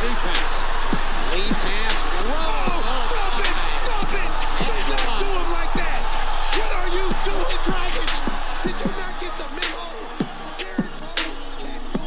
[0.00, 0.54] defense.
[1.34, 2.06] Lead pass.
[2.22, 2.78] Roll.
[3.10, 3.50] Stop it!
[3.82, 4.30] Stop it!
[4.62, 6.06] Do not do him like that!
[6.54, 8.14] What are you doing, Dragons?
[8.62, 9.84] Did you not get the memo?
[10.56, 11.98] Derrick Rose can't go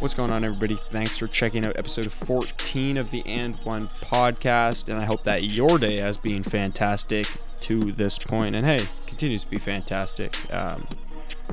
[0.00, 0.76] What's going on, everybody?
[0.76, 5.42] Thanks for checking out episode 14 of the And One podcast, and I hope that
[5.42, 7.26] your day has been fantastic
[7.64, 10.36] to this point, and hey, continues to be fantastic.
[10.52, 10.86] Um,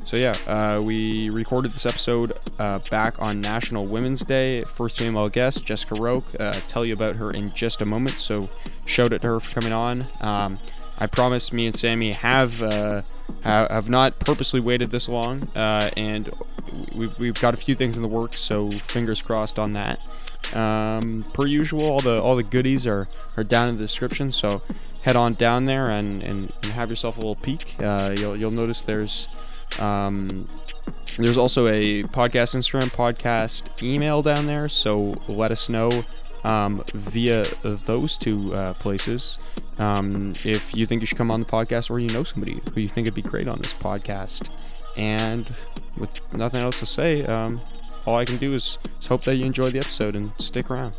[0.05, 4.61] so yeah, uh, we recorded this episode uh, back on National Women's Day.
[4.61, 6.39] First female guest, Jessica Roque.
[6.39, 8.19] Uh, tell you about her in just a moment.
[8.19, 8.49] So
[8.85, 10.07] shout out to her for coming on.
[10.21, 10.59] Um,
[11.01, 13.01] I promise, me and Sammy have uh,
[13.43, 16.31] ha- have not purposely waited this long, uh, and
[16.93, 18.39] we've, we've got a few things in the works.
[18.39, 19.99] So fingers crossed on that.
[20.55, 24.31] Um, per usual, all the all the goodies are, are down in the description.
[24.31, 24.61] So
[25.01, 27.75] head on down there and, and, and have yourself a little peek.
[27.79, 29.27] Uh, you'll you'll notice there's
[29.79, 30.47] um,
[31.17, 34.69] there's also a podcast Instagram, podcast email down there.
[34.69, 36.05] So let us know
[36.43, 39.37] um, via those two uh, places
[39.81, 42.81] um, if you think you should come on the podcast or you know somebody who
[42.81, 44.49] you think would be great on this podcast.
[44.95, 45.51] And
[45.97, 47.61] with nothing else to say, um,
[48.05, 50.93] all I can do is, is hope that you enjoy the episode and stick around.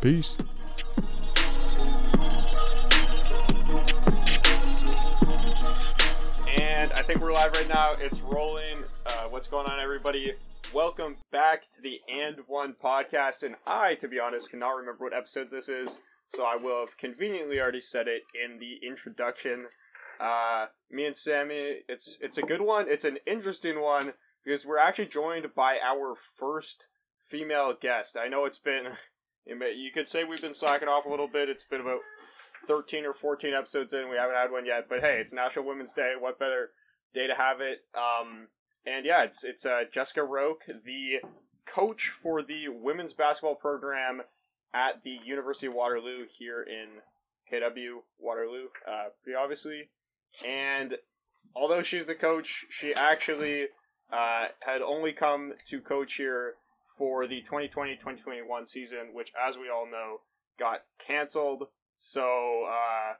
[0.00, 0.36] Peace.
[6.58, 7.92] And I think we're live right now.
[8.00, 8.78] It's rolling.
[9.04, 10.34] Uh, what's going on, everybody?
[10.74, 13.42] Welcome back to the And One podcast.
[13.44, 16.96] And I, to be honest, cannot remember what episode this is, so I will have
[16.96, 19.66] conveniently already said it in the introduction.
[20.20, 22.88] Uh, me and Sammy, it's it's a good one.
[22.88, 24.12] It's an interesting one
[24.44, 26.88] because we're actually joined by our first
[27.22, 28.16] female guest.
[28.16, 28.88] I know it's been,
[29.46, 31.48] you could say we've been slacking off a little bit.
[31.48, 32.00] It's been about
[32.66, 34.10] 13 or 14 episodes in.
[34.10, 36.14] We haven't had one yet, but hey, it's National Women's Day.
[36.18, 36.70] What better
[37.14, 37.80] day to have it?
[37.94, 38.48] Um,
[38.86, 41.20] and yeah, it's it's uh, Jessica Roque, the
[41.66, 44.22] coach for the women's basketball program
[44.72, 47.00] at the University of Waterloo here in
[47.50, 49.88] KW Waterloo, uh, pretty obviously.
[50.46, 50.96] And
[51.54, 53.68] although she's the coach, she actually
[54.12, 56.54] uh, had only come to coach here
[56.98, 60.20] for the 2020-2021 season, which, as we all know,
[60.58, 61.64] got canceled.
[61.96, 63.14] So, uh,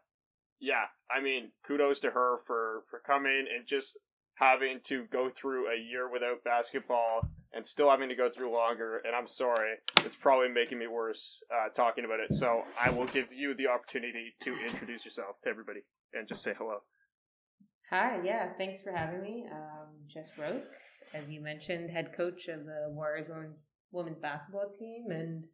[0.60, 3.98] yeah, I mean, kudos to her for, for coming and just
[4.36, 9.00] having to go through a year without basketball and still having to go through longer.
[9.06, 12.32] And I'm sorry, it's probably making me worse uh, talking about it.
[12.32, 15.80] So I will give you the opportunity to introduce yourself to everybody
[16.12, 16.78] and just say hello.
[17.90, 19.46] Hi, yeah, thanks for having me.
[19.50, 20.64] Um, Jess Roque,
[21.14, 23.54] as you mentioned, head coach of the Warriors women,
[23.92, 25.44] women's basketball team, and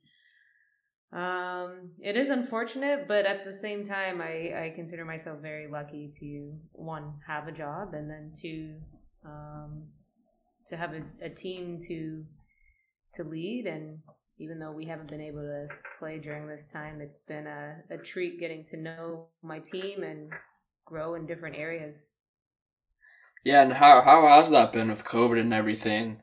[1.12, 6.10] um, it is unfortunate, but at the same time, I, I consider myself very lucky
[6.20, 8.76] to one have a job, and then two
[9.24, 9.88] um,
[10.68, 12.24] to have a, a team to
[13.14, 13.66] to lead.
[13.66, 13.98] And
[14.38, 15.66] even though we haven't been able to
[15.98, 20.32] play during this time, it's been a, a treat getting to know my team and
[20.86, 22.10] grow in different areas.
[23.44, 26.22] Yeah, and how how has that been with COVID and everything?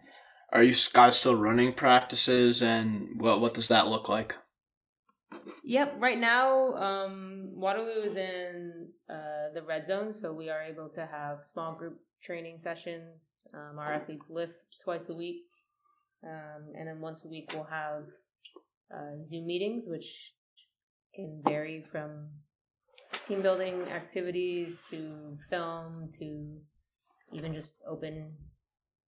[0.52, 4.36] Are you guys still running practices, and what what does that look like?
[5.64, 5.96] Yep.
[6.00, 11.06] Right now, um, Waterloo is in uh, the red zone, so we are able to
[11.06, 13.48] have small group training sessions.
[13.54, 15.44] Um, our athletes lift twice a week,
[16.24, 18.06] um, and then once a week we'll have
[18.94, 20.34] uh, Zoom meetings, which
[21.14, 22.30] can vary from
[23.26, 26.58] team building activities to film to
[27.34, 28.34] even just open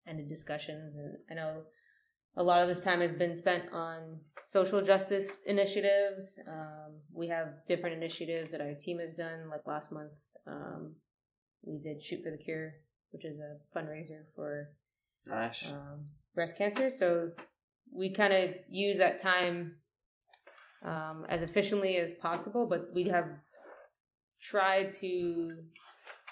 [0.07, 0.95] ended discussions.
[0.95, 1.63] And I know
[2.35, 6.39] a lot of this time has been spent on social justice initiatives.
[6.47, 9.49] Um, we have different initiatives that our team has done.
[9.49, 10.11] Like last month,
[10.47, 10.95] um,
[11.63, 12.73] we did Shoot for the Cure,
[13.11, 14.69] which is a fundraiser for
[15.27, 15.67] Nice.
[15.67, 16.89] um, breast cancer.
[16.89, 17.31] So
[17.93, 19.75] we kind of use that time
[20.83, 23.25] um, as efficiently as possible, but we have
[24.41, 25.51] tried to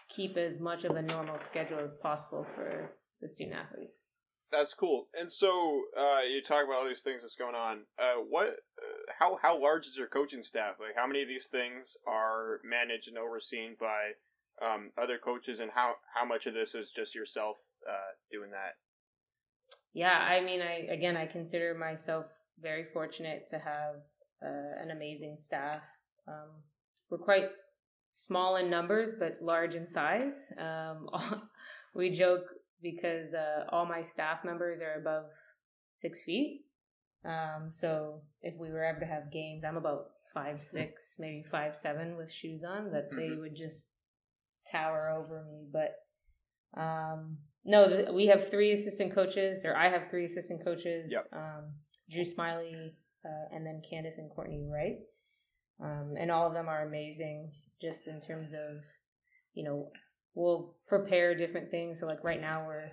[0.10, 4.04] keep as much of a normal schedule as possible for the student athletes.
[4.51, 5.07] That's cool.
[5.19, 7.81] And so uh, you talk about all these things that's going on.
[8.00, 8.48] Uh, what?
[8.48, 10.75] Uh, how how large is your coaching staff?
[10.80, 14.12] Like, how many of these things are managed and overseen by
[14.66, 17.57] um, other coaches, and how how much of this is just yourself
[17.88, 18.78] uh, doing that?
[19.94, 22.25] Yeah, I mean, I again, I consider myself
[22.60, 23.95] very fortunate to have
[24.44, 25.81] uh, an amazing staff.
[26.28, 26.63] Um,
[27.10, 27.50] we're quite
[28.12, 30.52] small in numbers, but large in size.
[30.57, 31.07] Um,
[31.95, 32.45] we joke
[32.81, 35.30] because uh, all my staff members are above
[35.94, 36.62] six feet.
[37.26, 41.76] Um, so if we were ever to have games, I'm about five six, maybe five
[41.76, 43.92] seven with shoes on, that they would just
[44.72, 45.68] tower over me.
[45.72, 51.12] But um, no, th- we have three assistant coaches, or I have three assistant coaches.
[51.12, 51.26] Yep.
[51.34, 51.74] Um,
[52.10, 52.94] Drew Smiley,
[53.26, 54.98] uh, and then Candace and Courtney Wright.
[55.84, 58.84] Um, and all of them are amazing, just in terms of,
[59.54, 59.92] you know,
[60.34, 62.00] we'll prepare different things.
[62.00, 62.92] So like right now we're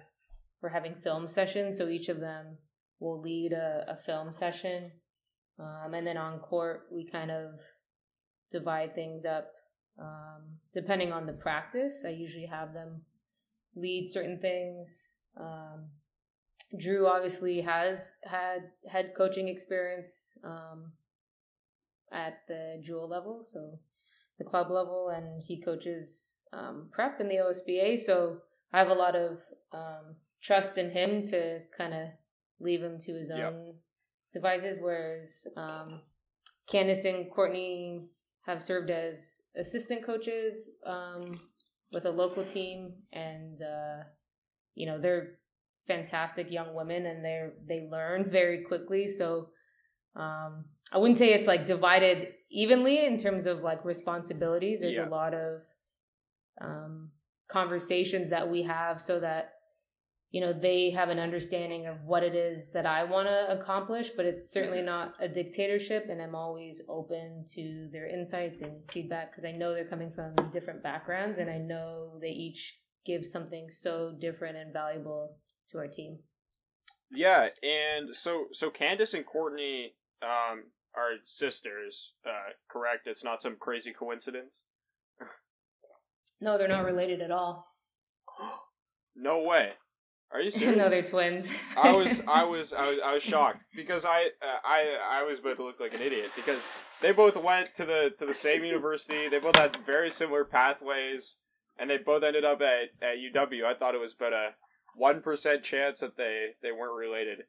[0.62, 2.58] we're having film sessions, so each of them
[2.98, 4.90] will lead a, a film session,
[5.58, 7.60] um, and then on court we kind of
[8.50, 9.48] divide things up
[10.00, 12.04] um, depending on the practice.
[12.06, 13.02] I usually have them
[13.74, 15.10] lead certain things.
[15.38, 15.90] Um,
[16.78, 20.92] Drew obviously has had head coaching experience um,
[22.12, 23.78] at the jewel level, so
[24.38, 27.98] the club level, and he coaches um, prep in the OSBA.
[27.98, 28.38] So
[28.72, 29.38] I have a lot of
[29.72, 32.08] um, trust in him to kind of
[32.60, 33.52] leave him to his Yep.
[33.52, 33.74] own
[34.32, 34.78] devices.
[34.80, 36.02] Whereas um,
[36.68, 38.08] Candace and Courtney
[38.46, 41.40] have served as assistant coaches um,
[41.92, 44.04] with a local team, and uh,
[44.74, 45.38] you know they're
[45.86, 49.08] fantastic young women, and they they learn very quickly.
[49.08, 49.50] So
[50.16, 54.80] um, I wouldn't say it's like divided evenly in terms of like responsibilities.
[54.80, 55.08] There's Yeah.
[55.08, 55.62] a lot of
[56.60, 57.10] um,
[57.48, 59.52] conversations that we have so that
[60.30, 64.10] you know they have an understanding of what it is that I want to accomplish,
[64.10, 69.30] but it's certainly not a dictatorship, and I'm always open to their insights and feedback
[69.30, 73.70] because I know they're coming from different backgrounds, and I know they each give something
[73.70, 75.38] so different and valuable
[75.70, 76.18] to our team.
[77.10, 80.64] Yeah, and so so Candace and Courtney um
[80.94, 83.06] are sisters, uh correct?
[83.06, 84.64] It's not some crazy coincidence.
[86.40, 87.66] No, they're not related at all.
[89.18, 89.72] No way.
[90.30, 90.76] Are you serious?
[90.76, 91.48] no, they're twins.
[91.74, 95.38] I was I was I was I was shocked because I uh, I I was
[95.38, 98.62] about to look like an idiot because they both went to the to the same
[98.62, 99.28] university.
[99.28, 101.36] They both had very similar pathways,
[101.78, 103.64] and they both ended up at at UW.
[103.64, 104.50] I thought it was but a
[104.94, 107.44] one percent chance that they they weren't related.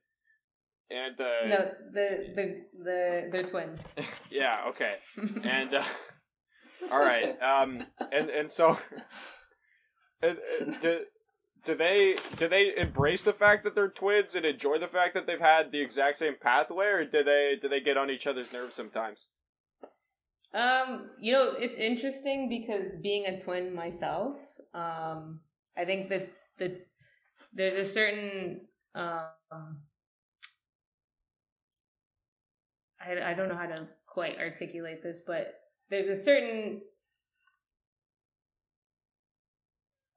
[0.89, 3.83] And uh, no, the the the they're twins.
[4.31, 4.95] yeah, okay.
[5.43, 5.83] And uh,
[6.91, 8.77] all right, um, and and so
[10.21, 11.01] do,
[11.65, 15.27] do they do they embrace the fact that they're twins and enjoy the fact that
[15.27, 18.53] they've had the exact same pathway, or do they do they get on each other's
[18.53, 19.27] nerves sometimes?
[20.53, 24.37] Um, you know, it's interesting because being a twin myself,
[24.73, 25.41] um,
[25.77, 26.79] I think that the
[27.53, 28.61] there's a certain
[28.95, 29.81] um
[33.07, 35.53] I, I don't know how to quite articulate this, but
[35.89, 36.81] there's a certain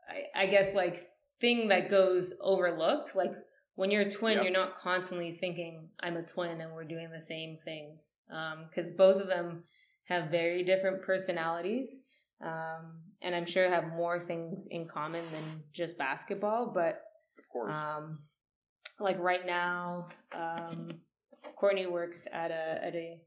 [0.08, 1.08] I, I guess like
[1.40, 3.14] thing that goes overlooked.
[3.14, 3.32] Like
[3.76, 4.42] when you're a twin, Yep.
[4.44, 8.14] you're not constantly thinking, I'm a twin and we're doing the same things.
[8.28, 9.64] Because both of them
[10.08, 11.88] have very different personalities.
[12.44, 16.72] Um, and I'm sure have more things in common than just basketball.
[16.74, 17.02] But
[17.38, 17.74] Of course.
[17.74, 18.20] um,
[18.98, 20.88] like right now, um,
[21.56, 23.20] Courtney works at a at a,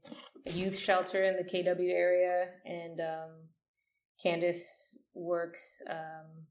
[0.46, 3.30] a youth shelter in the KW area, and um,
[4.22, 6.46] Candace works um,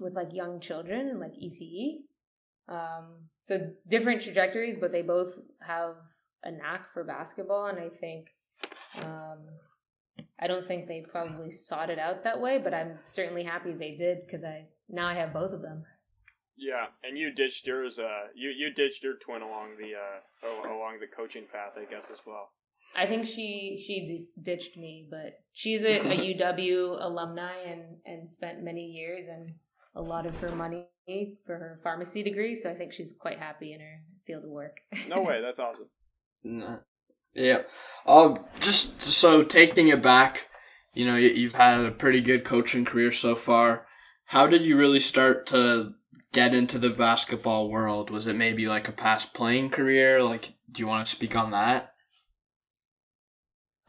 [0.00, 2.02] with like young children, like ECE.
[2.68, 5.96] Um, so different trajectories, but they both have
[6.44, 8.28] a knack for basketball, and I think.
[8.96, 9.38] Um,
[10.38, 13.94] I don't think they probably sought it out that way, but I'm certainly happy they
[13.94, 15.84] did because I now I have both of them.
[16.56, 17.98] Yeah, and you ditched yours.
[17.98, 21.90] Uh, you you ditched your twin along the uh oh, along the coaching path, I
[21.90, 22.50] guess as well.
[22.94, 28.30] I think she she d- ditched me, but she's a, a UW alumni and and
[28.30, 29.52] spent many years and
[29.94, 30.86] a lot of her money
[31.46, 32.54] for her pharmacy degree.
[32.54, 34.80] So I think she's quite happy in her field of work.
[35.08, 35.88] No way, that's awesome.
[36.44, 36.80] No.
[37.34, 37.62] Yeah.
[38.06, 40.48] Um, just so taking it back,
[40.92, 43.86] you know, you, you've had a pretty good coaching career so far.
[44.26, 45.94] How did you really start to
[46.32, 48.10] get into the basketball world?
[48.10, 50.22] Was it maybe like a past playing career?
[50.22, 51.92] Like, do you want to speak on that?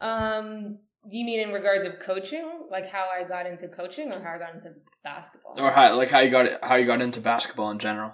[0.04, 0.78] um,
[1.10, 4.34] do you mean in regards of coaching, like how I got into coaching, or how
[4.34, 4.72] I got into
[5.02, 5.54] basketball?
[5.58, 8.12] Or how, like how you got how you got into basketball in general?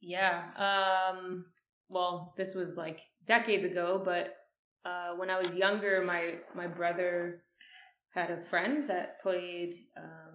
[0.00, 0.42] Yeah.
[0.56, 1.46] Um,
[1.88, 4.34] well, this was like decades ago, but
[4.84, 7.42] uh, when I was younger, my my brother
[8.14, 10.29] had a friend that played um,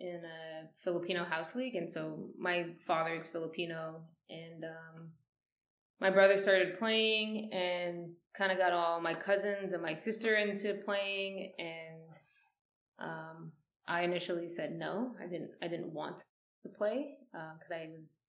[0.00, 5.10] in a Filipino house league, and so my father's Filipino, and um,
[6.00, 10.74] my brother started playing and kind of got all my cousins and my sister into
[10.84, 12.18] playing, and
[13.00, 13.52] um,
[13.86, 15.14] I initially said no.
[15.22, 15.50] I didn't.
[15.62, 16.18] I didn't want
[16.62, 18.20] to play because I was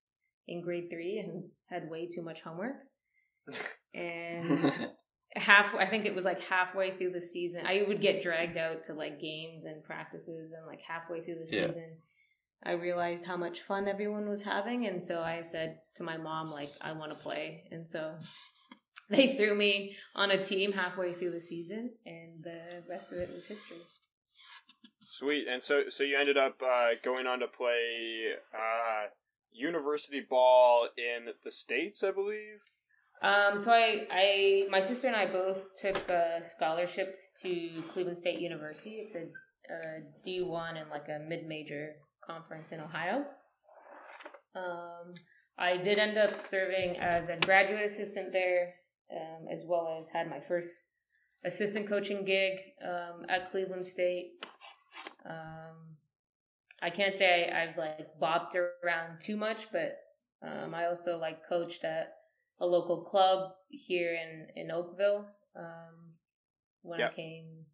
[0.48, 2.76] in grade three and had way too much homework.
[3.96, 4.72] And
[5.36, 7.66] half I think it was like halfway through the season.
[7.66, 11.56] I would get dragged out to like games and practices and like halfway through the
[11.56, 11.68] Yeah.
[11.68, 11.98] season
[12.64, 16.52] I realized how much fun everyone was having and so I said to my mom
[16.52, 18.16] like I want to play and so
[19.10, 23.30] they threw me on a team halfway through the season and the rest of it
[23.34, 23.82] was history.
[25.12, 25.48] Sweet.
[25.48, 29.08] And so so you ended up uh, going on to play uh,
[29.52, 32.62] university ball in the states, I believe.
[33.22, 38.40] Um, so I, I, my sister and I both took uh, scholarships to Cleveland State
[38.40, 39.02] University.
[39.06, 39.24] It's a,
[39.74, 41.96] a D one and like a mid major
[42.26, 43.26] conference in Ohio.
[44.56, 45.14] Um,
[45.58, 48.76] I did end up serving as a graduate assistant there,
[49.12, 50.86] um, as well as had my first
[51.44, 54.32] assistant coaching gig um, at Cleveland State.
[55.30, 55.98] Um,
[56.82, 59.98] I can't say I, I've like bopped around too much, but
[60.42, 62.14] um, I also like coached at
[62.60, 65.26] a local club here in in Oakville
[65.56, 66.14] um,
[66.82, 67.12] when Yep.
[67.12, 67.66] I came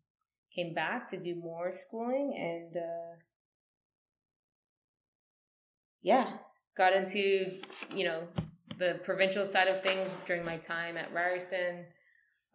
[0.53, 3.15] came back to do more schooling and uh,
[6.01, 6.37] yeah
[6.77, 7.59] got into
[7.93, 8.27] you know
[8.77, 11.85] the provincial side of things during my time at Ryerson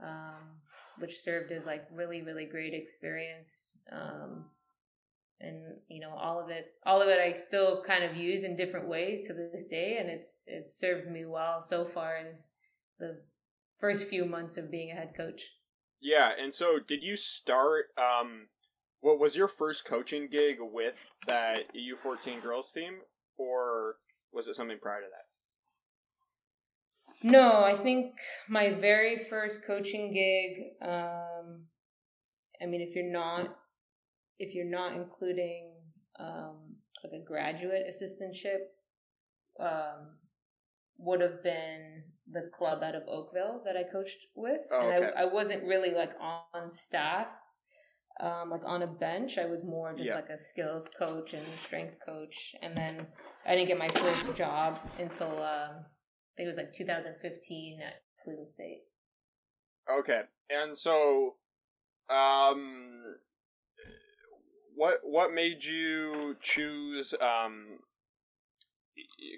[0.03, 0.61] um,
[0.99, 4.45] which served as like really really great experience um,
[5.41, 8.57] and you know all of it all of it I still kind of use in
[8.57, 12.51] different ways to this day and it's it's served me well so far as
[12.99, 13.23] the
[13.81, 15.43] first few months of being a head coach
[16.01, 17.87] Yeah, and so did you start?
[17.97, 18.49] Um,
[19.01, 20.95] what was your first coaching gig with
[21.27, 23.01] that U fourteen girls team,
[23.39, 23.97] or
[24.33, 25.27] was it something prior to that?
[27.23, 28.15] no I think
[28.49, 31.67] my very first coaching gig um
[32.63, 33.57] I mean if you're not
[34.41, 35.73] if you're not including
[36.19, 36.57] um
[37.05, 38.63] like a graduate assistantship
[39.61, 40.17] um
[40.99, 44.61] would have been the club out of Oakville that I coached with.
[44.71, 45.05] Oh, and.
[45.17, 47.29] I, I wasn't really like on staff,
[48.21, 49.39] um, like on a bench.
[49.39, 50.17] I was more just Yeah.
[50.17, 52.55] like a skills coach and strength coach.
[52.63, 53.07] And then
[53.47, 57.95] I didn't get my first job until um, I think it was like 2015 at
[58.23, 58.83] Cleveland State.
[59.91, 60.21] Okay,
[60.51, 61.37] and so,
[62.11, 63.03] um,
[64.81, 67.81] what what made you choose um,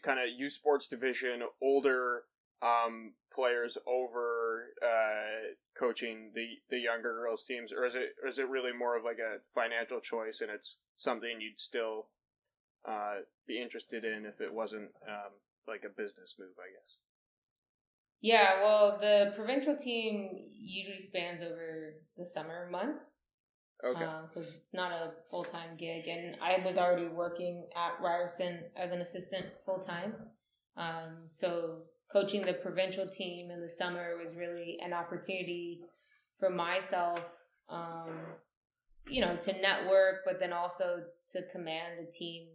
[0.04, 2.22] kind of U Sports division older
[2.62, 8.38] um players over uh coaching the the younger girls teams, or is it or is
[8.38, 12.06] it really more of like a financial choice and it's something you'd still
[12.88, 13.16] uh
[13.49, 15.32] be interested in if it wasn't um
[15.66, 16.99] like a business move, I guess.
[18.20, 23.22] Yeah, well, the provincial team usually spans over the summer months.
[23.85, 24.05] Okay.
[24.05, 28.61] Um, so it's not a full time gig, and I was already working at Ryerson
[28.77, 30.15] as an assistant full time.
[30.77, 35.81] Um, so coaching the provincial team in the summer was really an opportunity
[36.39, 37.23] for myself,
[37.69, 38.11] um,
[39.09, 42.47] you know, to network, but then also to command a team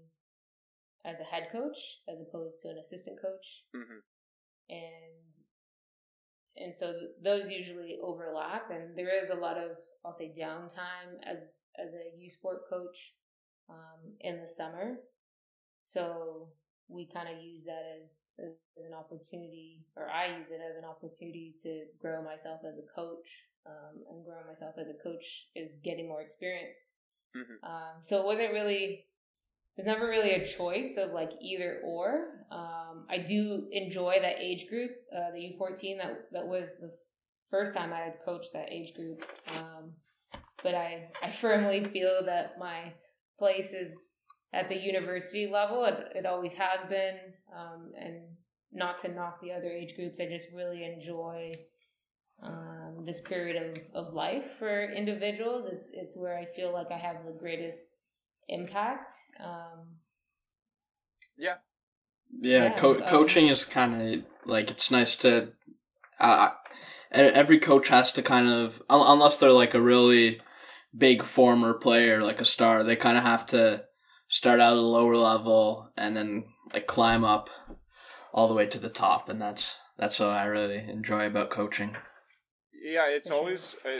[1.05, 1.77] as a head coach
[2.09, 3.99] as opposed to an assistant coach, hmm
[4.69, 5.46] and
[6.63, 9.71] and so those usually overlap, and there is a lot of
[10.05, 13.13] I'll say downtime as as a U sport coach
[13.69, 14.97] um, in the summer.
[15.79, 16.49] So
[16.89, 20.85] we kind of use that as, as an opportunity, or I use it as an
[20.85, 23.45] opportunity to grow myself as a coach.
[23.65, 26.91] Um, and growing myself as a coach is getting more experience.
[27.35, 27.61] Mhm.
[27.63, 29.07] Um, so it wasn't really.
[29.77, 32.45] There's never really a choice of like either or.
[32.51, 35.97] Um, I do enjoy that age group, uh, the U14.
[35.99, 36.91] That that was the
[37.51, 39.23] first time I had coached that age group.
[39.47, 39.93] Um,
[40.63, 42.93] but I, I firmly feel that my
[43.37, 44.09] place is
[44.51, 45.85] at the university level.
[45.85, 47.15] It, it always has been.
[47.55, 48.21] Um, and
[48.71, 51.51] not to knock the other age groups, I just really enjoy
[52.41, 55.67] um, this period of, of life for individuals.
[55.67, 57.96] It's, it's where I feel like I have the greatest
[58.47, 59.13] impact.
[59.39, 59.97] Um,
[61.37, 61.57] Yeah,
[62.31, 65.53] Yeah, co- um, coaching is kind of like it's nice to.
[66.19, 66.49] Uh,
[67.11, 70.41] every coach has to kind of, unless they're like a really
[70.97, 73.85] big former player, like a star, they kind of have to
[74.27, 77.49] start out at a lower level and then like climb up
[78.33, 81.95] all the way to the top, and that's that's what I really enjoy about coaching.
[82.79, 83.99] Yeah, it's always uh,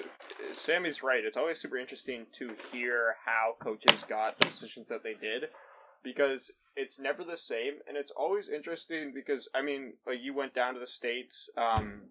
[0.54, 1.26] Sammy's right.
[1.26, 5.46] It's always super interesting to hear how coaches got the decisions that they did
[6.04, 10.54] because it's never the same and it's always interesting because I mean, like you went
[10.54, 12.02] down to the states um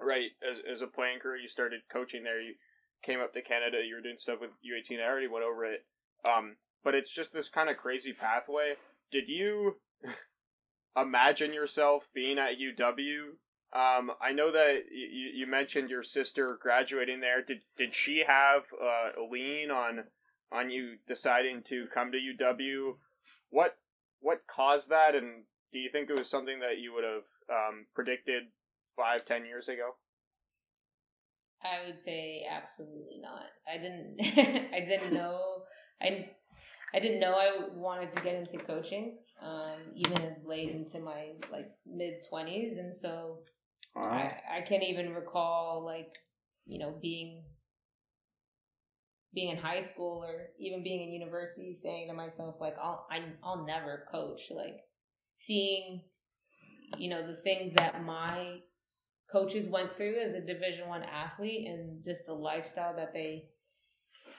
[0.00, 2.54] right as as a playing career, you started coaching there, you
[3.02, 5.00] came up to Canada, you were doing stuff with U18.
[5.00, 5.84] I already went over it.
[6.28, 8.74] Um but it's just this kind of crazy pathway.
[9.12, 9.76] Did you
[10.96, 13.36] imagine yourself being at UW
[13.74, 17.42] Um, I know that you, you mentioned your sister graduating there.
[17.42, 20.04] Did did she have uh, a lean on
[20.52, 22.94] on you deciding to come to UW?
[23.50, 23.76] What
[24.20, 27.86] what caused that, and do you think it was something that you would have um,
[27.94, 28.44] predicted
[28.96, 29.96] five, ten years ago?
[31.64, 33.46] I would say absolutely not.
[33.68, 34.16] I didn't.
[34.72, 35.62] I didn't know.
[36.00, 36.30] I
[36.94, 41.30] I didn't know I wanted to get into coaching, um, even as late into my
[41.50, 43.38] like mid twenties, and so
[43.96, 46.14] I, I can't even recall like
[46.66, 47.44] you know being
[49.34, 53.22] being in high school or even being in university saying to myself like I'll I,
[53.42, 54.80] I'll never coach like
[55.38, 56.02] seeing
[56.98, 58.58] you know the things that my
[59.30, 63.46] coaches went through as a division 1 athlete and just the lifestyle that they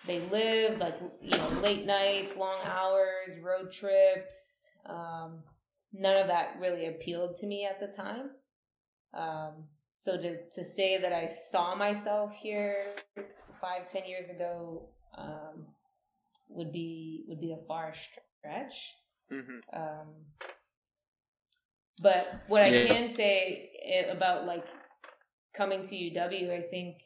[0.08, 5.44] they lived like you know late nights long hours road trips um
[5.92, 8.30] none of that really appealed to me at the time
[9.16, 9.66] um,
[9.98, 12.96] so to, to say that I saw myself here
[13.62, 15.66] five, ten years ago um,
[16.50, 18.94] would be would be a far stretch.
[19.32, 19.60] Mm-hmm.
[19.74, 20.08] Um,
[22.02, 22.88] but what I Yeah.
[22.88, 24.68] can say about like
[25.56, 26.98] coming to UW, I think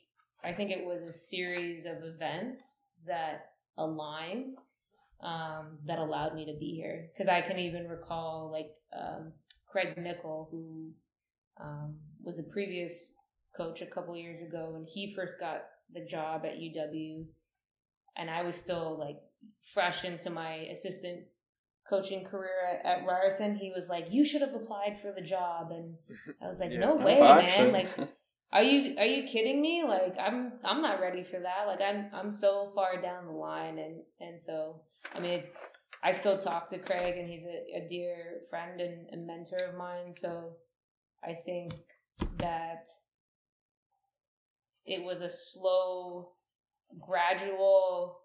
[0.43, 4.55] I think it was a series of events that aligned
[5.21, 7.09] um, that allowed me to be here.
[7.13, 9.33] Because I can even recall like um,
[9.67, 10.91] Craig Nickel, who
[11.59, 13.13] um, was a previous
[13.55, 15.63] coach a couple years ago when he first got
[15.93, 17.25] the job at UW,
[18.17, 19.17] and I was still like
[19.73, 21.21] fresh into my assistant
[21.89, 23.55] coaching career at, at Ryerson.
[23.55, 25.95] He was like, "You should have applied for the job," and
[26.41, 26.79] I was like, Yeah.
[26.79, 27.71] "No way, man!
[27.71, 27.89] Like,
[28.51, 29.83] are you are you kidding me?
[29.87, 31.65] Like, I'm I'm not ready for that.
[31.67, 34.81] Like, I'm I'm so far down the line, and and so
[35.13, 35.43] I mean."
[36.01, 39.75] I still talk to Craig, and he's a, a dear friend and, and mentor of
[39.75, 40.13] mine.
[40.13, 40.55] So
[41.23, 41.73] I think
[42.37, 42.85] that
[44.85, 46.31] it was a slow,
[46.99, 48.19] gradual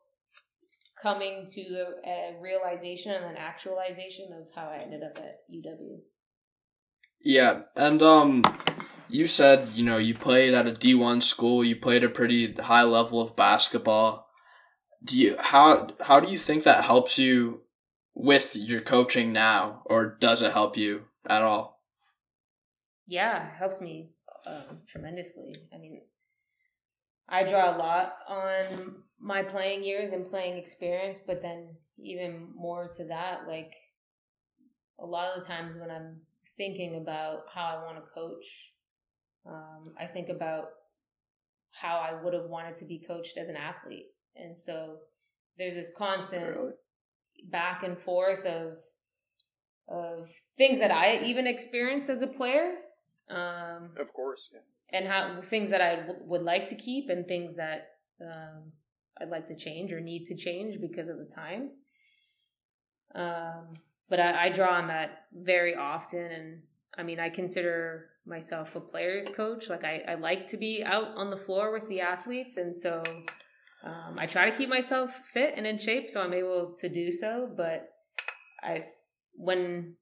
[1.03, 1.61] coming to
[2.07, 5.99] a, a realization and an actualization of how I ended up at UW.
[7.21, 8.43] Yeah, and um,
[9.09, 11.65] you said you know you played at a D one school.
[11.65, 14.27] You played a pretty high level of basketball.
[15.03, 17.63] Do you how how do you think that helps you
[18.15, 21.74] with your coaching now, or does it help you at all?
[23.07, 24.11] Yeah, helps me
[24.47, 25.55] um, tremendously.
[25.75, 26.03] I mean,
[27.29, 32.89] I draw a lot on my playing years and playing experience, but then even more
[32.97, 33.73] to that, like
[34.99, 36.21] a lot of the times when I'm
[36.57, 38.73] thinking about how I want to coach,
[39.47, 40.67] um, I think about
[41.73, 44.07] how I would have wanted to be coached as an athlete.
[44.37, 44.99] And so
[45.59, 46.73] there's this constant Really?
[47.51, 48.79] back and forth of
[49.87, 52.73] of things that I even experienced as a player,
[53.31, 54.49] um, Of course.
[54.53, 54.61] Yeah.
[54.91, 57.89] and how things that I w- would like to keep and things that
[58.21, 58.73] um,
[59.21, 61.83] I'd like to change or need to change because of the times.
[63.15, 63.75] Um,
[64.09, 66.63] but I, I draw on that very often, and
[66.97, 69.69] I mean, I consider myself a player's coach.
[69.69, 73.03] Like I, I like to be out on the floor with the athletes, and so
[73.85, 77.11] um, I try to keep myself fit and in shape, so I'm able to do
[77.11, 77.49] so.
[77.57, 77.89] But
[78.63, 78.87] I,
[79.37, 79.95] when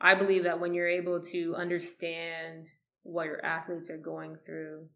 [0.00, 2.68] I believe that when you're able to understand
[3.02, 4.86] what your athletes are going through,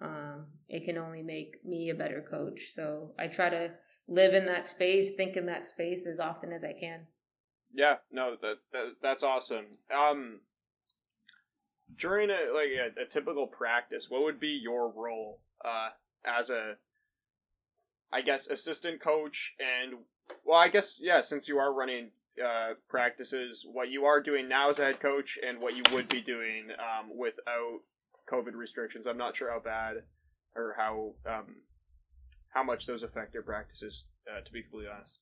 [0.00, 2.70] um, it can only make me a better coach.
[2.72, 3.72] So I try to
[4.08, 7.06] live in that space, think in that space as often as I can.
[7.74, 9.66] Yeah, no, that, that that's awesome.
[9.94, 10.40] Um,
[11.96, 15.90] during a like a, a typical practice, what would be your role uh,
[16.24, 16.76] as a,
[18.12, 19.54] I guess, assistant coach?
[19.58, 19.98] And
[20.44, 22.10] well, I guess yeah, since you are running
[22.44, 26.08] uh, practices, what you are doing now as a head coach, and what you would
[26.08, 27.80] be doing um, without
[28.30, 29.06] COVID restrictions.
[29.06, 29.96] I'm not sure how bad
[30.54, 31.56] or how um,
[32.48, 34.04] how much those affect your practices.
[34.30, 35.18] Uh, to be completely honest.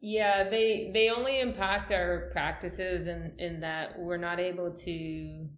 [0.00, 5.48] Yeah, they they only impact our practices in in that we're not able to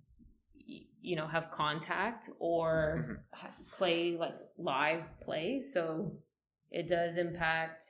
[1.07, 6.12] you know have contact or ha- play like live play so
[6.71, 7.85] it does impact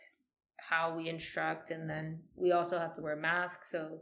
[0.69, 3.71] how we instruct and then we also have to wear masks.
[3.71, 4.01] So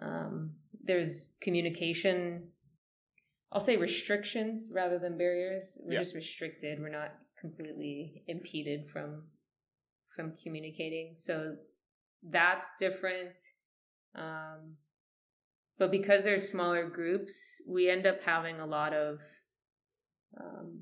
[0.00, 0.52] um,
[0.84, 2.48] there's communication
[3.50, 5.78] i'll say restrictions rather than barriers.
[5.82, 6.00] We're Yeah.
[6.00, 6.80] just restricted.
[6.80, 9.24] We're not completely impeded from
[10.14, 11.14] from communicating.
[11.16, 11.56] So
[12.22, 13.38] that's different
[14.14, 14.76] um,
[15.78, 19.18] but because there's smaller groups we end up having a lot of
[20.38, 20.80] um,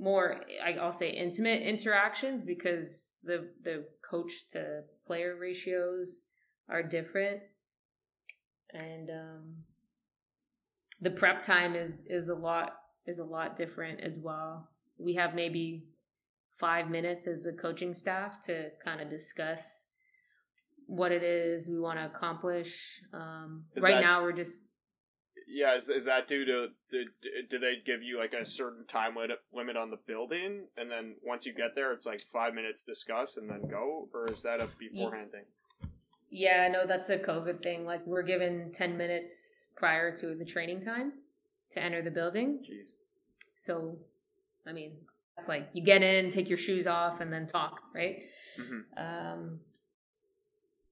[0.00, 0.40] more
[0.80, 6.24] i'll say intimate interactions because the the coach to player ratios
[6.68, 7.40] are different
[8.72, 9.54] and um,
[11.00, 14.68] the prep time is is a lot is a lot different as well.
[14.98, 15.84] We have maybe
[16.58, 19.84] five minutes as a coaching staff to kind of discuss
[20.86, 23.00] what it is we want to accomplish.
[23.12, 24.62] Um, right that- now, we're just
[25.52, 27.04] Yeah, is, is that due to the?
[27.48, 31.16] Do they give you like a certain time limit limit on the building, and then
[31.24, 34.60] once you get there, it's like five minutes discuss and then go, or is that
[34.60, 35.44] a beforehand thing?
[36.30, 37.84] yeah, no, that's a COVID thing.
[37.84, 41.12] Like we're given ten minutes prior to the training time
[41.72, 42.60] to enter the building.
[42.64, 42.94] Jeez.
[43.56, 43.98] So,
[44.66, 44.92] I mean,
[45.36, 48.18] that's like you get in, take your shoes off, and then talk, right?
[48.56, 49.60] hmm Um,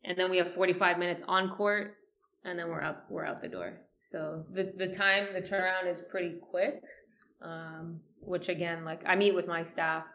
[0.04, 1.96] and then we have 45 minutes on court,
[2.44, 3.74] and then we're out we're out the door.
[4.10, 6.82] So the the time the turnaround is pretty quick.
[7.42, 10.06] Um, which again, like I meet with my staff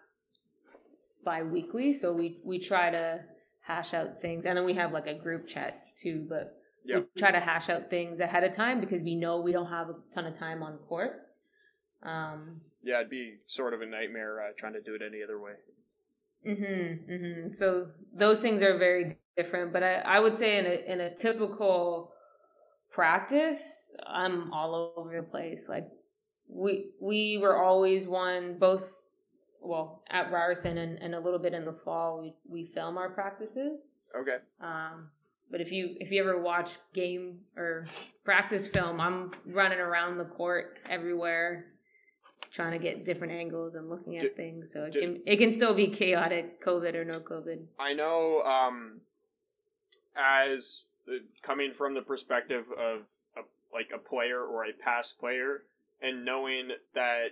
[1.23, 3.21] bi-weekly, so we we try to
[3.61, 6.25] hash out things, and then we have like a group chat too.
[6.27, 7.07] But Yep.
[7.15, 9.87] we try to hash out things ahead of time because we know we don't have
[9.89, 11.21] a ton of time on court.
[12.01, 15.39] Um, Yeah, it'd be sort of a nightmare uh, trying to do it any other
[15.39, 15.53] way.
[16.45, 17.53] Mm-hmm, mm-hmm.
[17.53, 21.15] So those things are very different, but I, I would say in a in a
[21.15, 22.12] typical
[22.93, 25.65] practice, I'm all over the place.
[25.67, 25.89] Like
[26.47, 28.93] we we were always one both
[29.59, 33.09] well at Ryerson and, and a little bit in the fall we we film our
[33.09, 33.91] practices.
[34.15, 34.37] Okay.
[34.61, 35.09] Um,
[35.51, 37.87] but if you if you ever watch game or
[38.23, 41.65] practice film, I'm running around the court everywhere,
[42.51, 44.71] trying to get different angles and looking at Do- things.
[44.71, 47.65] So it do- can it can still be chaotic, COVID or no COVID.
[47.79, 49.01] I know, um,
[50.15, 50.85] as
[51.41, 53.01] coming from the perspective of
[53.37, 53.41] a,
[53.73, 55.63] like a player or a past player,
[56.01, 57.29] and knowing that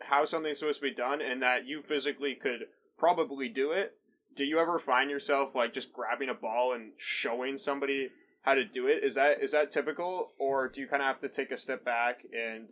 [0.00, 2.66] how something's supposed to be done, and that you physically could
[2.98, 3.94] probably do it.
[4.34, 8.10] Do you ever find yourself like just grabbing a ball and showing somebody
[8.42, 9.02] how to do it?
[9.02, 11.84] Is that is that typical, or do you kind of have to take a step
[11.84, 12.68] back and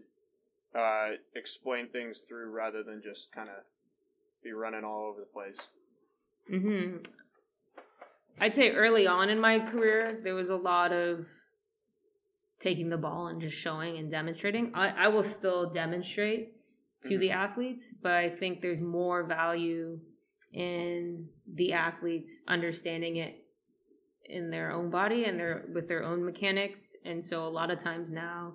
[0.74, 3.56] uh, explain things through rather than just kind of
[4.44, 5.68] be running all over the place?
[6.48, 6.98] hmm
[8.38, 11.26] I'd say early on in my career, there was a lot of
[12.60, 14.72] taking the ball and just showing and demonstrating.
[14.74, 16.52] I, I will still demonstrate
[17.02, 17.38] to the mm-hmm.
[17.38, 20.00] athletes, but I think there's more value
[20.52, 23.44] in the athletes understanding it
[24.24, 26.96] in their own body and their with their own mechanics.
[27.04, 28.54] And so a lot of times now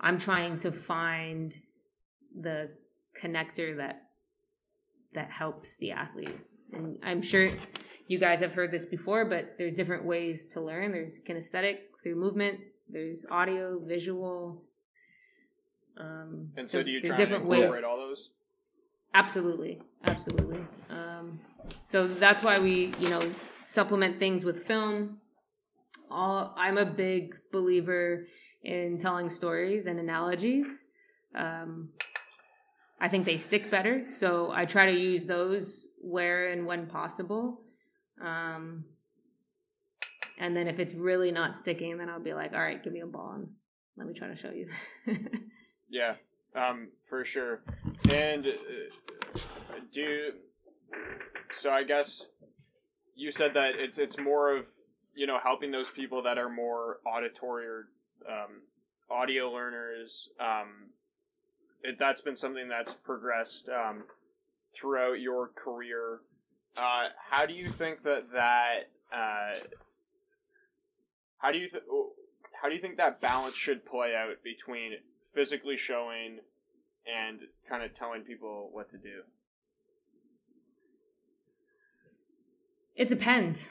[0.00, 1.54] I'm trying to find
[2.38, 2.70] the
[3.22, 4.02] connector that
[5.14, 6.38] that helps the athlete.
[6.72, 7.50] And I'm sure
[8.08, 10.92] you guys have heard this before, but there's different ways to learn.
[10.92, 12.60] There's kinesthetic through movement.
[12.88, 14.62] There's audio, visual.
[15.98, 17.82] Um, And so, do you try different ways.
[17.84, 18.30] all those?
[19.14, 20.60] Absolutely, absolutely.
[20.90, 21.40] Um,
[21.84, 23.22] so that's why we, you know,
[23.64, 25.18] supplement things with film.
[26.10, 28.26] All I'm a big believer
[28.62, 30.66] in telling stories and analogies.
[31.34, 31.90] Um,
[33.00, 37.62] I think they stick better, so I try to use those where and when possible.
[38.20, 38.84] Um,
[40.38, 43.00] and then if it's really not sticking, then I'll be like, "All right, give me
[43.00, 43.48] a ball and
[43.96, 44.68] let me try to show you."
[45.88, 46.14] Yeah,
[46.54, 47.62] um, for sure.
[48.12, 49.40] And uh,
[49.92, 50.32] do
[51.50, 51.70] so.
[51.70, 52.28] I guess
[53.14, 54.66] you said that it's it's more of
[55.14, 57.88] you know helping those people that are more auditory or
[58.28, 58.62] um,
[59.10, 60.30] audio learners.
[60.40, 60.90] Um,
[61.82, 64.04] it, that's been something that's progressed um,
[64.74, 66.20] throughout your career.
[66.76, 69.58] Uh, how do you think that that uh,
[71.38, 71.82] how do you th-
[72.52, 74.92] how do you think that balance should play out between
[75.32, 76.38] physically showing
[77.06, 79.22] and kind of telling people what to do?
[82.94, 83.70] It depends,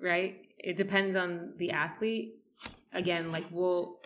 [0.00, 0.40] right?
[0.58, 2.36] It depends on the athlete.
[2.92, 3.98] Again, like we'll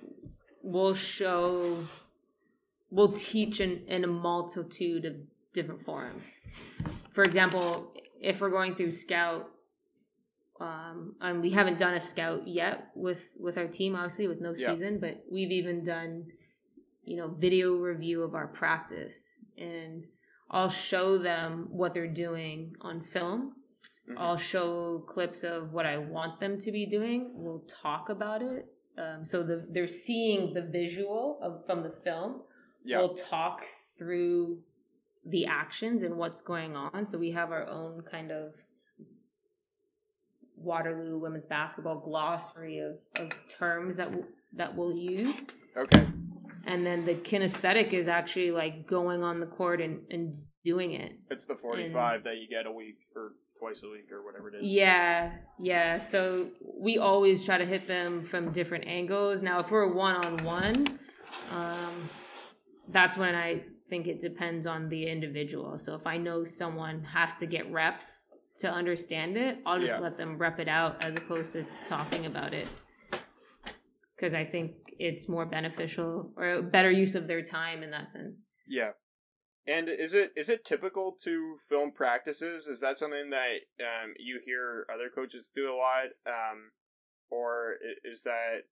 [0.63, 1.85] we'll show
[2.91, 5.15] we'll teach in, in a multitude of
[5.53, 6.39] different forms.
[7.11, 9.51] For example, if we're going through scout,
[10.61, 14.55] um, and we haven't done a scout yet with with our team, obviously with no
[14.57, 14.69] Yeah.
[14.73, 16.33] season, but we've even done,
[17.05, 20.07] you know, video review of our practice, and
[20.51, 23.57] I'll show them what they're doing on film.
[24.09, 24.15] Mhm.
[24.17, 27.33] I'll show clips of what I want them to be doing.
[27.35, 28.73] We'll talk about it.
[28.97, 32.43] Um, so the, they're seeing the visual of from the film.
[32.85, 32.99] Yeah.
[32.99, 33.65] We'll talk
[33.99, 34.63] through
[35.29, 37.07] the actions and what's going on.
[37.07, 38.53] So we have our own kind of
[40.57, 45.47] Waterloo women's basketball glossary of, of terms that w- that we'll use.
[45.77, 46.07] Okay.
[46.65, 50.35] And then the kinesthetic is actually like going on the court and, and
[50.65, 51.13] doing it.
[51.31, 54.57] It's the 45 that you get a week or twice a week or whatever it
[54.57, 54.63] is.
[54.65, 55.99] Yeah, yeah.
[55.99, 56.49] So
[56.81, 59.43] we always try to hit them from different angles.
[59.43, 60.99] Now, if we're one on one,
[61.53, 62.09] um,
[62.89, 65.79] that's when I think it depends on the individual.
[65.79, 70.01] So if I know someone has to get reps to understand it, I'll just Yeah.
[70.01, 72.69] let them rep it out as opposed to talking about it.
[74.17, 78.47] Because I think it's more beneficial or better use of their time in that sense.
[78.67, 78.93] Yeah.
[79.67, 82.67] And is it is it typical to film practices?
[82.69, 86.71] Is that something that um, you hear other coaches do a lot, um,
[87.31, 88.69] or is that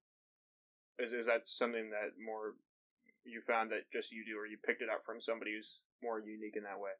[0.98, 2.54] is is that something that more
[3.24, 6.20] you found that just you do, or you picked it up from somebody who's more
[6.20, 6.90] unique in that way?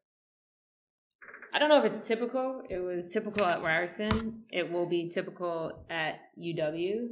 [1.53, 2.63] I don't know if it's typical.
[2.69, 4.43] It was typical at Ryerson.
[4.51, 7.07] It will be typical at UW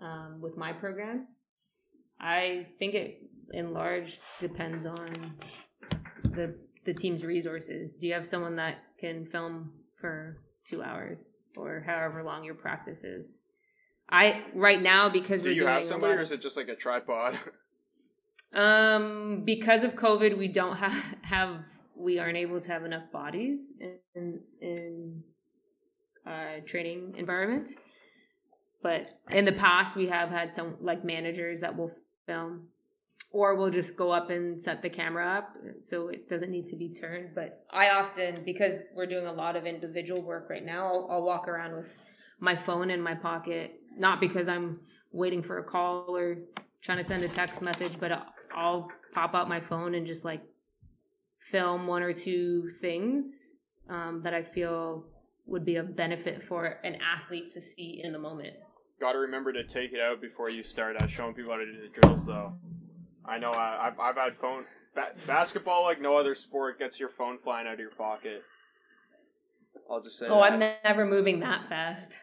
[0.00, 1.28] um, with my program.
[2.20, 3.20] I think it,
[3.52, 5.34] in large, depends on
[6.24, 7.94] the the team's resources.
[7.94, 13.04] Do you have someone that can film for two hours or however long your practice
[13.04, 13.40] is?
[14.10, 16.68] I right now because Do we're you doing have somebody, or is it just like
[16.68, 17.38] a tripod?
[18.54, 21.64] Um, because of COVID, we don't have have
[21.96, 23.72] we aren't able to have enough bodies
[24.14, 25.22] in in
[26.26, 27.70] uh, training environment.
[28.82, 31.90] But in the past, we have had some like managers that will
[32.26, 32.68] film,
[33.32, 36.76] or we'll just go up and set the camera up, so it doesn't need to
[36.76, 37.30] be turned.
[37.34, 41.22] But I often, because we're doing a lot of individual work right now, I'll, I'll
[41.22, 41.96] walk around with
[42.38, 44.80] my phone in my pocket, not because I'm
[45.10, 46.38] waiting for a call or
[46.80, 48.12] trying to send a text message, but
[48.54, 50.42] I'll, I'll pop out my phone and just like
[51.38, 53.54] film one or two things
[53.88, 55.04] um, that I feel
[55.46, 58.54] would be of benefit for an athlete to see in the moment.
[59.00, 61.64] Got to remember to take it out before you start uh, showing people how to
[61.64, 62.52] do the drills, though.
[63.24, 67.08] I know uh, I've I've had phone ba- basketball like no other sport gets your
[67.10, 68.42] phone flying out of your pocket.
[69.90, 70.26] I'll just say.
[70.28, 70.52] Oh, that.
[70.52, 72.18] I'm never moving that fast.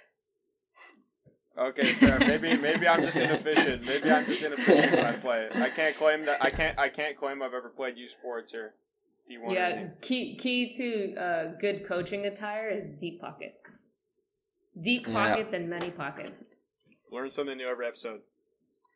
[1.57, 2.19] Okay, fair.
[2.19, 3.85] Maybe maybe I'm just inefficient.
[3.85, 5.47] Maybe I'm just inefficient when I play.
[5.53, 6.43] I can't claim that.
[6.43, 6.77] I can't.
[6.77, 8.73] I can't claim I've ever played U Sports or
[9.29, 9.53] D one.
[9.53, 13.63] Yeah, key key to uh, good coaching attire is deep pockets,
[14.79, 15.13] deep Yeah.
[15.13, 16.43] pockets and many pockets.
[17.11, 18.21] Learn something new every episode.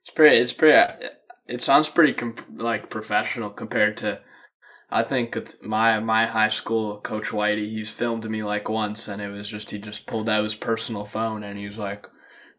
[0.02, 0.38] It's pretty.
[0.38, 1.06] It's pretty.
[1.48, 4.20] It sounds pretty comp- like professional compared to.
[4.92, 9.30] I think my my high school coach Whitey, he's filmed me like once, and it
[9.30, 12.08] was just he just pulled out his personal phone and he was like,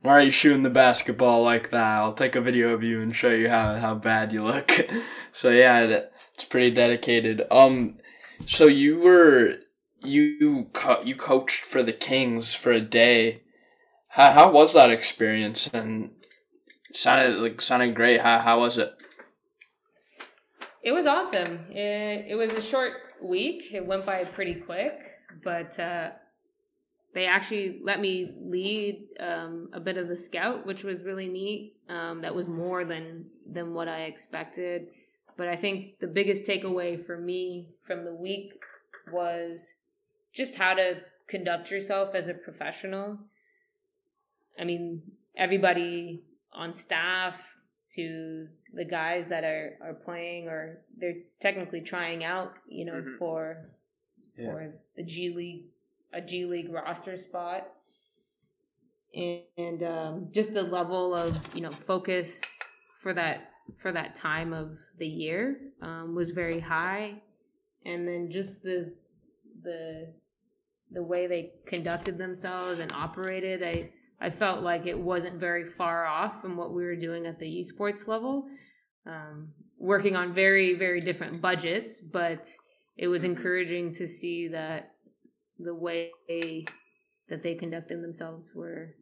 [0.02, 1.98] "Why are you shooting the basketball like that?
[1.98, 4.72] I'll take a video of you and show you how how bad you look."
[5.32, 6.02] so yeah,
[6.34, 7.42] it's pretty dedicated.
[7.50, 7.98] Um,
[8.46, 9.56] so you were
[10.02, 13.42] you co- you coached for the Kings for a day.
[14.08, 15.68] How how was that experience?
[15.68, 16.10] And
[16.94, 18.20] sounded like sounded great.
[18.20, 18.94] How how was it?
[20.82, 21.66] It was awesome.
[21.70, 23.64] It, it was a short week.
[23.72, 24.98] It went by pretty quick,
[25.44, 26.12] but uh,
[27.12, 31.74] they actually let me lead um, a bit of the scout, which was really neat.
[31.88, 34.88] Um, that was more than than what I expected.
[35.36, 38.52] But I think the biggest takeaway for me from the week
[39.12, 39.74] was
[40.32, 43.18] just how to conduct yourself as a professional.
[44.58, 45.02] I mean,
[45.36, 47.56] everybody on staff
[47.94, 53.18] to the guys that are, are playing or they're technically trying out, you know, Mhm.
[53.18, 53.70] for
[54.36, 54.46] Yeah.
[54.46, 55.64] for the G League
[56.12, 57.68] a G League roster spot.
[59.14, 62.40] And, and um, just the level of, you know, focus
[63.00, 67.22] for that for that time of the year um, was very high.
[67.84, 68.94] And then just the
[69.62, 70.12] the
[70.92, 76.06] the way they conducted themselves and operated, I I felt like it wasn't very far
[76.06, 78.46] off from what we were doing at the U Sports level.
[79.06, 82.46] Um, working on very, very different budgets, but
[82.98, 84.92] it was encouraging to see that
[85.62, 86.10] the way
[87.28, 88.94] that they conducted themselves were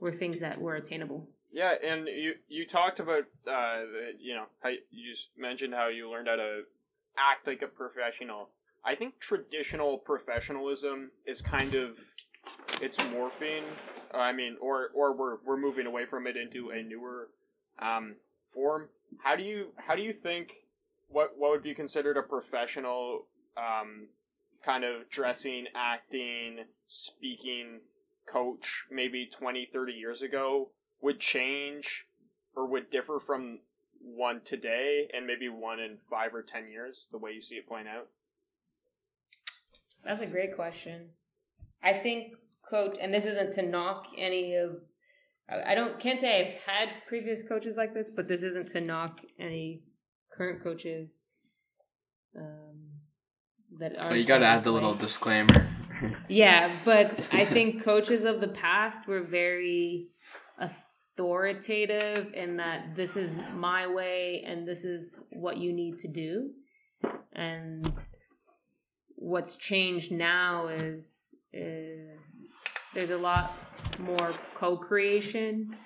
[0.00, 1.28] were things that were attainable.
[1.52, 3.82] Yeah, and you you talked about uh
[4.18, 6.62] you know how you just mentioned how you learned how to
[7.16, 8.48] act like a professional.
[8.84, 11.98] I think traditional professionalism is kind of
[12.80, 13.62] it's morphing.
[14.14, 17.28] I mean, or or we're we're moving away from it into a newer
[17.78, 18.16] um,
[18.46, 18.88] form.
[19.22, 20.52] How do you how do you think
[21.08, 24.08] what what would be considered a professional um,
[24.64, 27.80] kind of dressing, acting, speaking
[28.30, 30.70] coach maybe 20, 30 years ago
[31.00, 32.06] would change
[32.54, 33.58] or would differ from
[34.00, 37.68] one today and maybe one in five or ten years, the way you see it
[37.68, 38.08] playing out?
[40.04, 41.10] That's a great question.
[41.82, 42.34] I think
[42.68, 44.76] coach, and this isn't to knock any of.
[45.48, 49.20] I don't can't say I've had previous coaches like this, but this isn't to knock
[49.38, 49.82] any
[50.34, 51.18] current coaches.
[52.38, 52.61] Um,
[53.82, 55.68] that are Well, you got to add the little disclaimer.
[56.28, 60.08] Yeah, but I think coaches of the past were very,
[60.58, 66.50] authoritative in that this is my way and this is what you need to do.
[67.32, 67.92] And
[69.16, 72.30] what's changed now is is
[72.94, 73.52] there's a lot
[73.98, 75.76] more co-creation.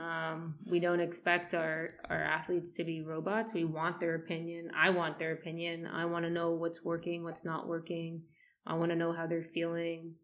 [0.00, 3.52] Um, we don't expect our, our athletes to be robots.
[3.52, 4.70] We want their opinion.
[4.76, 5.86] I want their opinion.
[5.86, 8.22] I want to know what's working, what's not working.
[8.66, 10.14] I want to know how they're feeling.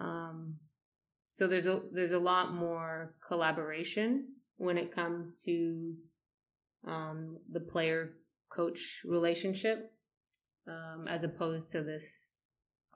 [0.00, 0.56] Um,
[1.28, 5.94] so there's a there's a lot more collaboration when it comes to
[6.86, 8.12] um, the player
[8.48, 9.92] coach relationship
[10.68, 12.34] um, as opposed to this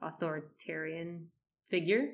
[0.01, 1.27] authoritarian
[1.69, 2.13] figure.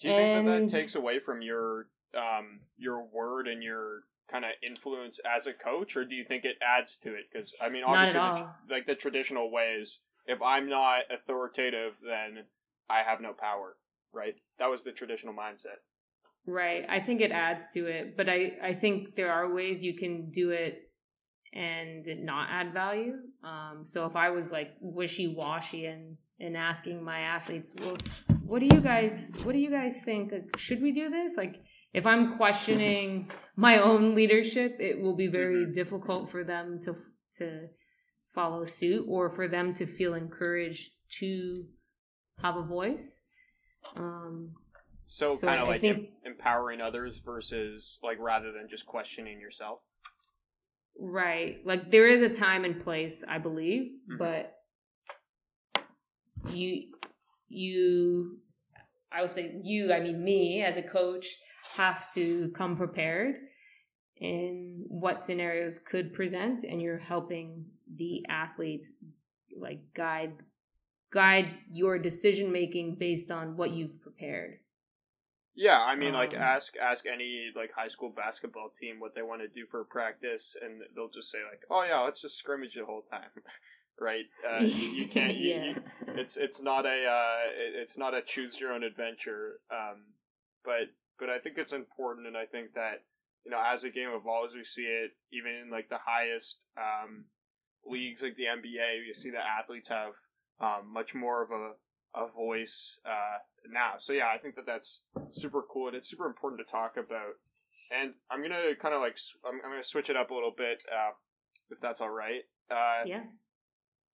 [0.00, 4.44] Do you think that that takes away from your um your word and your kind
[4.44, 7.24] of influence as a coach, or do you think it adds to it?
[7.32, 12.44] Because I mean, obviously, the, like the traditional ways, if I'm not authoritative, then
[12.88, 13.76] I have no power.
[14.14, 14.34] Right?
[14.58, 15.80] That was the traditional mindset.
[16.46, 16.84] Right.
[16.88, 20.30] I think it adds to it, but I, I think there are ways you can
[20.30, 20.90] do it
[21.54, 23.14] and not add value.
[23.44, 27.96] Um, so if I was like wishy washy and, and asking my athletes, well,
[28.44, 30.32] what do you guys, what do you guys think?
[30.32, 31.36] Like, should we do this?
[31.36, 35.74] Like, if I'm questioning my own leadership, it will be very Mhm.
[35.74, 36.96] difficult for them to,
[37.38, 37.68] to
[38.34, 41.68] follow suit or for them to feel encouraged to
[42.38, 43.20] have a voice.
[43.96, 44.54] Um,
[45.06, 49.40] So, So kind of like think- em- empowering others versus like rather than just questioning
[49.40, 49.82] yourself.
[50.98, 51.58] Right.
[51.66, 54.16] Like there is a time and place, I believe, Mhm.
[54.18, 54.54] but
[56.48, 56.94] you
[57.48, 58.40] you
[59.10, 61.26] I would say you, I mean me as a coach
[61.74, 63.36] have to come prepared
[64.16, 67.64] in what scenarios could present and you're helping
[67.96, 68.92] the athletes
[69.58, 70.32] like guide
[71.12, 74.58] guide your decision making based on what you've prepared.
[75.54, 79.20] Yeah, I mean, like Um, ask ask any like high school basketball team what they
[79.22, 82.74] want to do for practice, and they'll just say like, "Oh yeah, let's just scrimmage
[82.74, 83.28] the whole time."
[84.00, 84.24] right?
[84.48, 85.36] Uh, you, you can't.
[85.36, 85.64] You, yeah.
[85.64, 85.82] you-
[86.20, 89.60] it's it's not a uh, it- it's not a choose your own adventure.
[89.70, 90.04] Um,
[90.64, 93.02] but but I think it's important, and I think that
[93.44, 97.24] you know as the game evolves, we see it even in like the highest um,
[97.86, 99.06] leagues, like the NBA.
[99.06, 100.12] You see that athletes have
[100.60, 101.72] um, much more of a
[102.14, 103.38] a voice uh,
[103.70, 103.94] now.
[103.98, 107.34] So yeah, I think that that's super cool, and it's super important to talk about.
[107.90, 110.54] And I'm gonna kind of like sw- I'm, I'm gonna switch it up a little
[110.56, 111.12] bit, uh,
[111.70, 112.42] if that's all right.
[112.70, 113.22] Uh, yeah.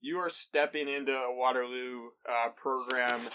[0.01, 3.29] you are stepping into a Waterloo uh, program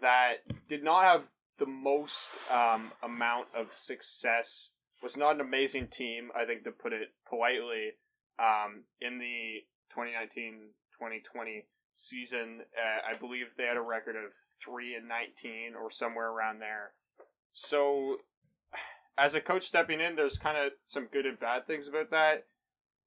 [0.00, 1.26] that did not have
[1.62, 4.72] the most um, amount of success.
[5.00, 7.92] Was not an amazing team, I think, to put it politely.
[8.38, 9.62] Um, in the
[9.96, 16.30] 2019-2020 season, uh, I believe they had a record of three and 19 or somewhere
[16.30, 16.92] around there.
[17.52, 18.18] So,
[19.18, 22.44] as a coach stepping in, there's kind of some good and bad things about that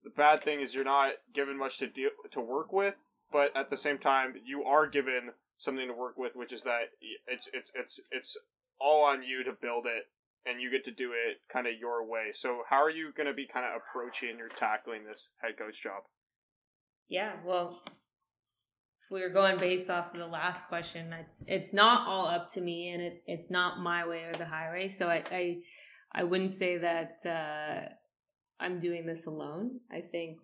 [0.05, 2.95] the bad thing is you're not given much to deal to work with,
[3.31, 6.89] but at the same time you are given something to work with, which is that
[7.27, 8.37] it's it's it's it's
[8.79, 10.03] all on you to build it,
[10.45, 12.31] and you get to do it kind of your way.
[12.31, 15.81] So how are you going to be kind of approaching or tackling this head coach
[15.81, 16.03] job?
[17.07, 22.07] Yeah, well, if we were going based off of the last question, it's it's not
[22.07, 24.87] all up to me, and it, it's not my way or the highway.
[24.87, 25.57] So I I,
[26.11, 27.89] I wouldn't say that uh,
[28.59, 29.79] I'm doing this alone.
[29.91, 30.37] I think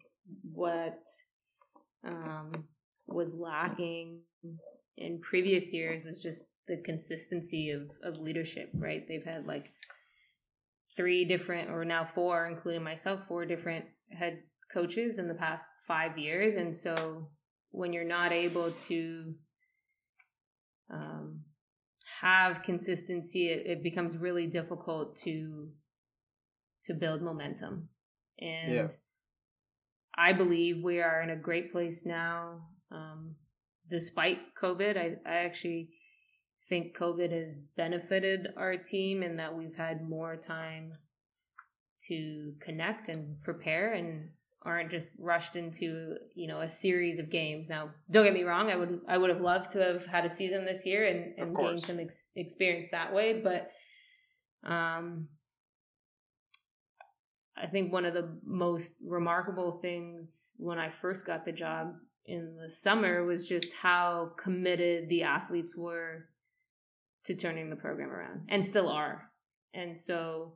[0.52, 1.00] what
[2.06, 2.65] um,
[3.08, 4.21] was lacking
[4.97, 8.69] in previous years was just the consistency of of leadership.
[8.73, 9.08] Right?
[9.08, 9.71] They've had like
[10.97, 16.17] three different, or now four, including myself, four different head coaches in the past five
[16.17, 17.27] years and so
[17.71, 19.34] when you're not able to
[20.89, 21.41] um,
[22.21, 25.69] have consistency it, it becomes really difficult to
[26.84, 27.89] to build momentum
[28.39, 28.88] and Yeah.
[30.15, 33.36] i believe we are in a great place now um,
[33.91, 35.89] despite covid I, I actually
[36.69, 40.94] think covid has benefited our team in that we've had more time
[42.08, 44.29] to connect and prepare and
[44.63, 47.69] aren't just rushed into you know a series of games.
[47.69, 50.29] Now don't get me wrong i would i would have loved to have had a
[50.29, 53.71] season this year and, and gained some ex- experience that way but
[54.69, 55.27] um
[57.58, 61.94] i think one of the most remarkable things when i first got the job
[62.26, 66.26] in the summer was just how committed the athletes were
[67.26, 69.30] to turning the program around and still are
[69.74, 70.54] and so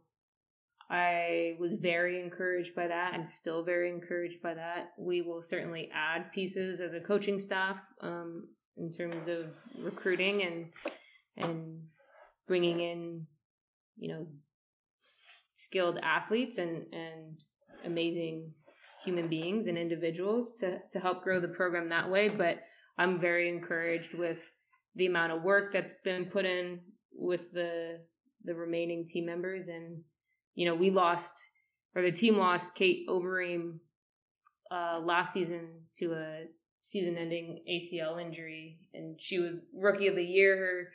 [0.89, 3.15] I was very encouraged by that.
[3.15, 4.91] I'm still very encouraged by that.
[4.99, 9.47] We will certainly add pieces as a coaching staff um, in terms of
[9.79, 10.67] recruiting and
[11.37, 11.81] and
[12.47, 13.25] bringing in
[13.97, 14.27] you know,
[15.53, 17.37] skilled athletes and and
[17.85, 18.53] amazing
[19.05, 22.27] human beings and individuals to to help grow the program that way.
[22.27, 22.59] But
[22.97, 24.51] I'm very encouraged with
[24.95, 26.81] the amount of work that's been put in
[27.13, 27.99] with the
[28.43, 30.01] the remaining team members and
[30.53, 31.47] you know we lost
[31.95, 33.79] or the team lost Kate Overeem
[34.69, 36.43] uh, last season to a
[36.81, 40.89] season-ending ACL injury, and she was rookie of the year her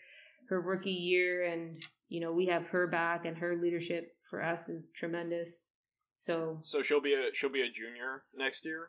[0.49, 4.69] her rookie year, and you know we have her back, and her leadership for us
[4.69, 5.70] is tremendous.
[6.27, 8.89] So So she'll be a she'll be a junior next year.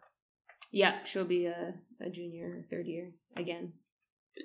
[0.72, 1.74] yeah, she'll be a,
[2.06, 3.74] a junior third year again.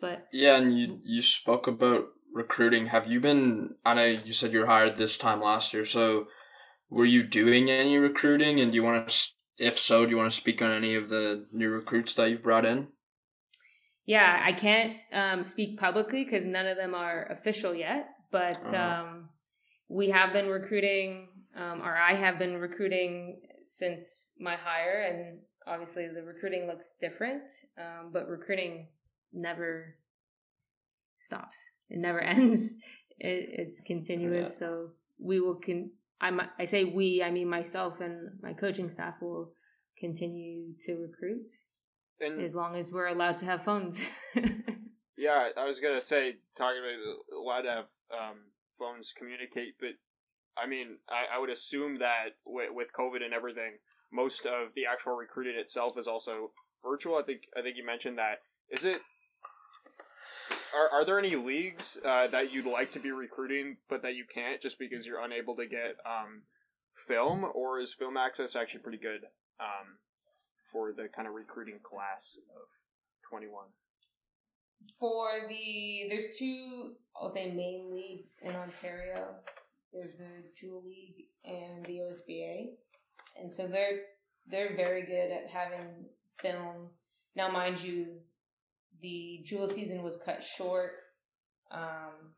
[0.01, 2.87] But Yeah, and you you spoke about recruiting.
[2.87, 3.75] Have you been?
[3.85, 5.85] I know you said you were hired this time last year.
[5.85, 6.27] So,
[6.89, 8.61] were you doing any recruiting?
[8.61, 9.15] And do you want to?
[9.59, 12.43] If so, do you want to speak on any of the new recruits that you've
[12.43, 12.89] brought in?
[14.05, 18.07] yeah, I can't um, speak publicly because none of them are official yet.
[18.31, 18.77] But Uh-huh.
[18.77, 19.29] um,
[19.89, 26.07] we have been recruiting, um, or I have been recruiting since my hire, and obviously
[26.09, 27.51] the recruiting looks different.
[27.79, 28.89] Um, but recruiting
[29.33, 29.97] never
[31.19, 32.75] stops; it never ends.
[33.19, 34.49] It, it's continuous.
[34.49, 34.55] Yeah.
[34.55, 35.91] So we will con.
[36.21, 37.23] I I say we.
[37.23, 39.53] I mean myself and my coaching staff will
[39.99, 41.51] continue to recruit
[42.21, 44.07] And as long as we're allowed to have phones.
[45.17, 48.37] yeah, I was gonna say talking about allowed to have um,
[48.79, 49.91] phones communicate, but
[50.57, 53.79] I mean, I, I would assume that with, with COVID and everything,
[54.13, 56.51] most of the actual recruiting itself is also
[56.83, 57.17] virtual.
[57.17, 58.39] I think I think you mentioned that.
[58.71, 59.01] Is it?
[60.75, 64.25] Are, are there any leagues uh, that you'd like to be recruiting, but that you
[64.33, 66.43] can't just because you're unable to get um,
[66.95, 69.23] film, or is film access actually pretty good
[69.61, 69.99] um,
[70.73, 72.69] for the kind of recruiting class of
[73.29, 73.67] twenty one?
[75.01, 79.37] For the there's two I'll say main leagues in Ontario.
[79.97, 82.67] There's the Jewel League and the OSBA,
[83.41, 84.01] and so they're
[84.47, 86.07] they're very good at having
[86.41, 86.91] film.
[87.35, 88.19] Now, mind you,
[89.01, 90.93] the Jewel season was cut short,
[91.71, 92.35] um,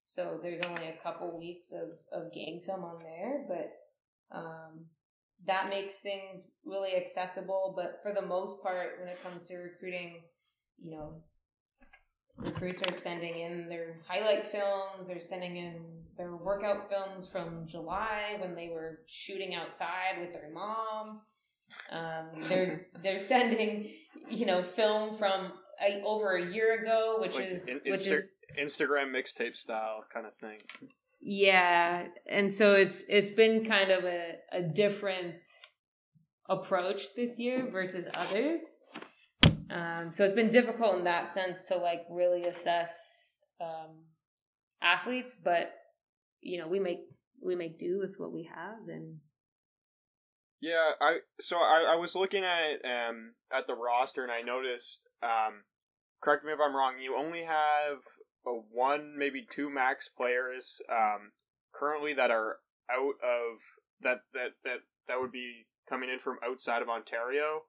[0.00, 4.86] so there's only a couple weeks of of game film on there, but um,
[5.46, 7.74] that makes things really accessible.
[7.76, 10.22] But for the most part, when it comes to recruiting,
[10.82, 11.22] you know,
[12.38, 18.36] recruits are sending in their highlight films they're sending in their workout films from july
[18.40, 21.20] when they were shooting outside with their mom
[21.92, 23.90] um, they're they're sending
[24.28, 25.52] you know film from
[25.82, 30.04] uh, over a year ago which Like is in- which Insta- is Instagram mixtape style
[30.12, 30.58] kind of thing.
[31.20, 35.44] yeah and so it's it's been kind of a, a different
[36.48, 38.60] approach this year versus others
[39.70, 44.04] um, so it's been difficult in that sense to like really assess um,
[44.82, 45.72] athletes but
[46.40, 47.00] you know we make
[47.42, 49.18] we make do with what we have and
[50.60, 55.02] Yeah, I so I, I was looking at um at the roster and I noticed
[55.22, 55.64] um
[56.20, 58.00] correct me if I'm wrong, you only have
[58.46, 61.32] a one, maybe two max players um
[61.72, 62.56] currently that are
[62.90, 63.60] out of
[64.00, 67.62] that that that that would be coming in from outside of Ontario.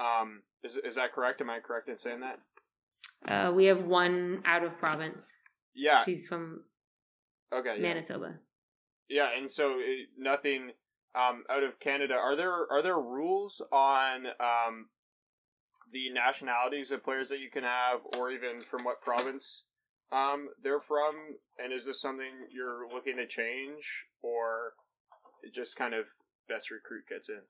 [0.00, 1.40] Um is is that correct?
[1.40, 2.38] Am I correct in saying that?
[3.26, 5.34] uh, we have one out of province
[5.74, 6.04] Yeah.
[6.04, 6.64] she's from
[7.52, 7.76] Okay.
[7.76, 7.82] Yeah.
[7.82, 8.34] manitoba
[9.08, 10.72] Yeah, and so it, nothing
[11.14, 12.14] um, out of Canada.
[12.14, 14.88] Are there are there rules on um,
[15.92, 19.64] the nationalities of players that you can have, or even from what province
[20.12, 21.14] um, they're from?
[21.62, 24.72] And is this something you're looking to change, or
[25.42, 26.06] it just kind of
[26.48, 27.40] best recruit gets in?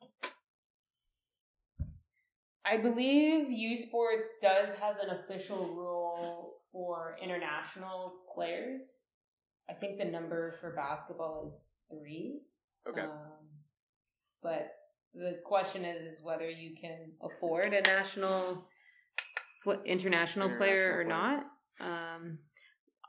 [2.64, 8.98] I believe U Sports does have an official rule for international players.
[9.68, 12.40] I think the number for basketball is three.
[12.88, 13.00] Okay.
[13.00, 13.48] Um,
[14.42, 14.72] but
[15.14, 18.64] the question is, is whether you can afford a national,
[19.62, 21.44] pl- international, player or International
[21.80, 22.22] not.
[22.22, 22.38] Um,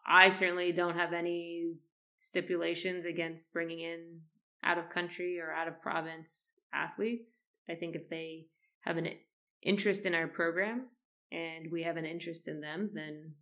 [0.06, 1.74] I certainly don't have any
[2.18, 4.22] stipulations against bringing in
[4.64, 7.54] out of country or out of province athletes.
[7.70, 8.48] I think if they
[8.82, 9.10] have an
[9.62, 10.88] interest in our program
[11.32, 13.34] and we have an interest in them, then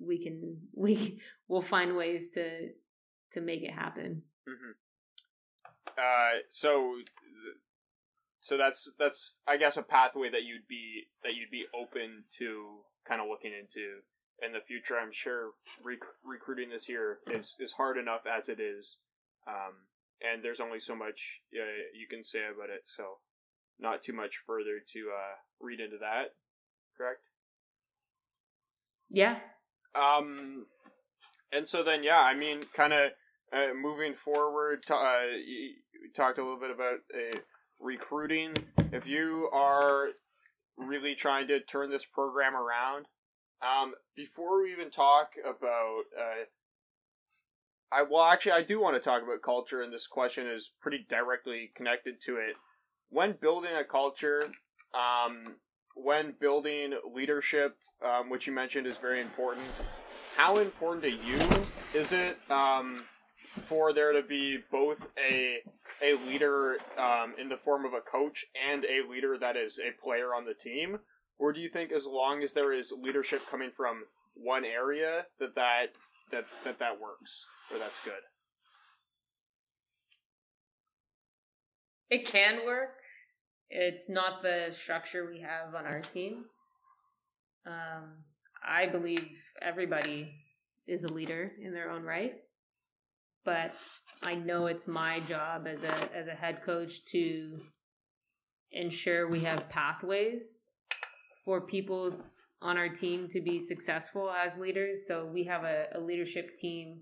[0.00, 2.70] we can we will find ways to
[3.32, 4.22] to make it happen.
[4.46, 4.72] hmm
[5.96, 6.96] Uh, so,
[8.40, 12.78] so that's that's I guess a pathway that you'd be that you'd be open to
[13.06, 14.00] kind of looking into
[14.44, 14.96] in the future.
[14.98, 15.50] I'm sure
[15.84, 18.98] rec- recruiting this year is is hard enough as it is,
[19.46, 19.74] um,
[20.22, 22.82] and there's only so much uh, you can say about it.
[22.86, 23.18] So,
[23.78, 26.34] not too much further to uh, read into that.
[26.96, 27.20] Correct.
[29.10, 29.38] Yeah.
[29.94, 30.66] Um,
[31.52, 33.10] And so then, yeah, I mean, kind of
[33.52, 35.74] uh, moving forward, t- uh, you
[36.14, 37.38] talked a little bit about uh,
[37.80, 38.54] recruiting.
[38.92, 40.08] If you are
[40.76, 43.06] really trying to turn this program around,
[43.62, 46.44] um, before we even talk about, uh,
[47.92, 51.04] I well, actually, I do want to talk about culture, and this question is pretty
[51.08, 52.54] directly connected to it.
[53.08, 54.42] When building a culture,
[54.94, 55.56] um,
[55.94, 59.66] when building leadership, um, which you mentioned is very important,
[60.36, 61.38] how important to you
[61.94, 63.02] is it um,
[63.54, 65.58] for there to be both a
[66.02, 69.92] a leader um, in the form of a coach and a leader that is a
[70.02, 70.98] player on the team,
[71.38, 75.54] or do you think as long as there is leadership coming from one area that
[75.54, 75.88] that
[76.30, 78.14] that that, that works or that's good?
[82.08, 82.96] It can work.
[83.70, 86.44] It's not the structure we have on our team.
[87.66, 88.24] Um,
[88.66, 89.28] I believe
[89.62, 90.34] everybody
[90.88, 92.34] is a leader in their own right,
[93.44, 93.72] but
[94.22, 97.60] I know it's my job as a as a head coach to
[98.72, 100.58] ensure we have pathways
[101.44, 102.16] for people
[102.62, 105.06] on our team to be successful as leaders.
[105.06, 107.00] So we have a, a leadership team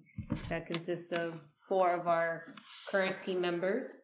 [0.48, 1.34] that consists of
[1.68, 2.54] four of our
[2.86, 4.00] current team members.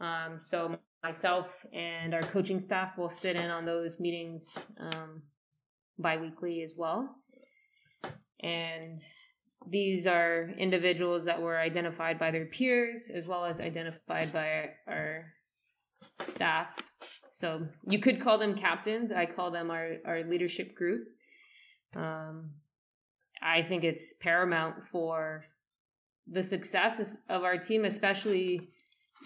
[0.00, 5.22] Um, so myself and our coaching staff will sit in on those meetings um,
[5.98, 7.16] biweekly as well.
[8.40, 8.98] And
[9.68, 14.70] these are individuals that were identified by their peers as well as identified by our,
[14.88, 15.32] our
[16.22, 16.78] staff.
[17.30, 19.10] So you could call them captains.
[19.12, 21.08] I call them our, our leadership group.
[21.96, 22.50] Um,
[23.42, 25.44] I think it's paramount for
[26.30, 28.68] the success of our team, especially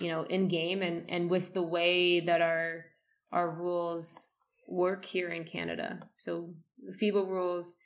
[0.01, 2.87] you know in game and and with the way that our
[3.33, 4.35] our rules
[4.69, 6.01] work here in Canada.
[6.17, 7.77] So the FIBA rules,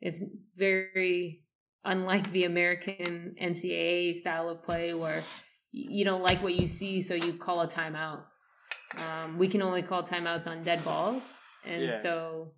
[0.00, 0.22] it's
[0.56, 1.42] very
[1.84, 5.22] unlike the American NCAA style of play where
[5.72, 8.22] you don't like what you see, so you call a timeout.
[8.98, 11.98] Um, we can only call timeouts on dead balls, and Yeah.
[11.98, 12.52] so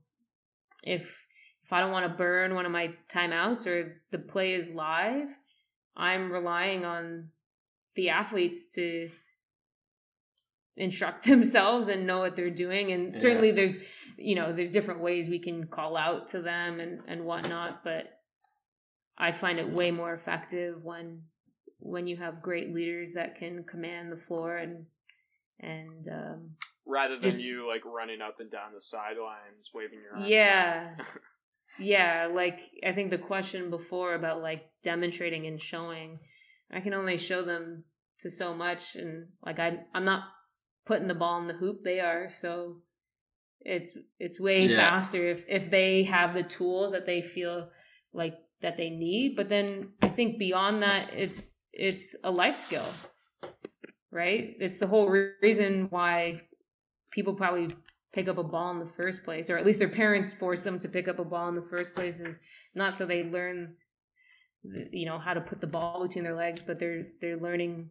[0.83, 1.27] if
[1.65, 5.29] if I don't want to burn one of my timeouts or the play is live,
[5.97, 7.31] I'm relying on
[7.95, 9.11] the athletes to
[10.77, 12.93] instruct themselves and know what they're doing.
[12.93, 13.21] And Yeah.
[13.21, 13.79] certainly there's
[14.19, 18.05] you know, there's different ways we can call out to them and, and whatnot, but
[19.19, 21.23] I find it way more effective when
[21.79, 24.87] when you have great leaders that can command the floor and
[25.61, 26.51] and um,
[26.87, 30.29] Rather than Just- you like running up and down the sidelines, waving your arms.
[30.29, 30.97] Yeah.
[31.79, 36.19] yeah, like I think the question before about like demonstrating and showing,
[36.73, 37.85] I can only show them
[38.21, 40.25] to so much and like I I'm not
[40.87, 42.79] putting the ball in the hoop, they are, so
[43.61, 44.77] it's it's way Yeah.
[44.77, 47.71] faster if if they have the tools that they feel
[48.13, 52.87] like that they need, but then I think beyond that it's it's a life skill.
[54.11, 54.57] Right?
[54.61, 56.43] It's the whole re- reason why
[57.11, 57.69] people probably
[58.13, 60.79] pick up a ball in the first place, or at least their parents force them
[60.81, 62.39] to pick up a ball in the first place, is
[62.75, 63.75] not so they learn,
[64.65, 67.91] you know, how to put the ball between their legs, but they're they're learning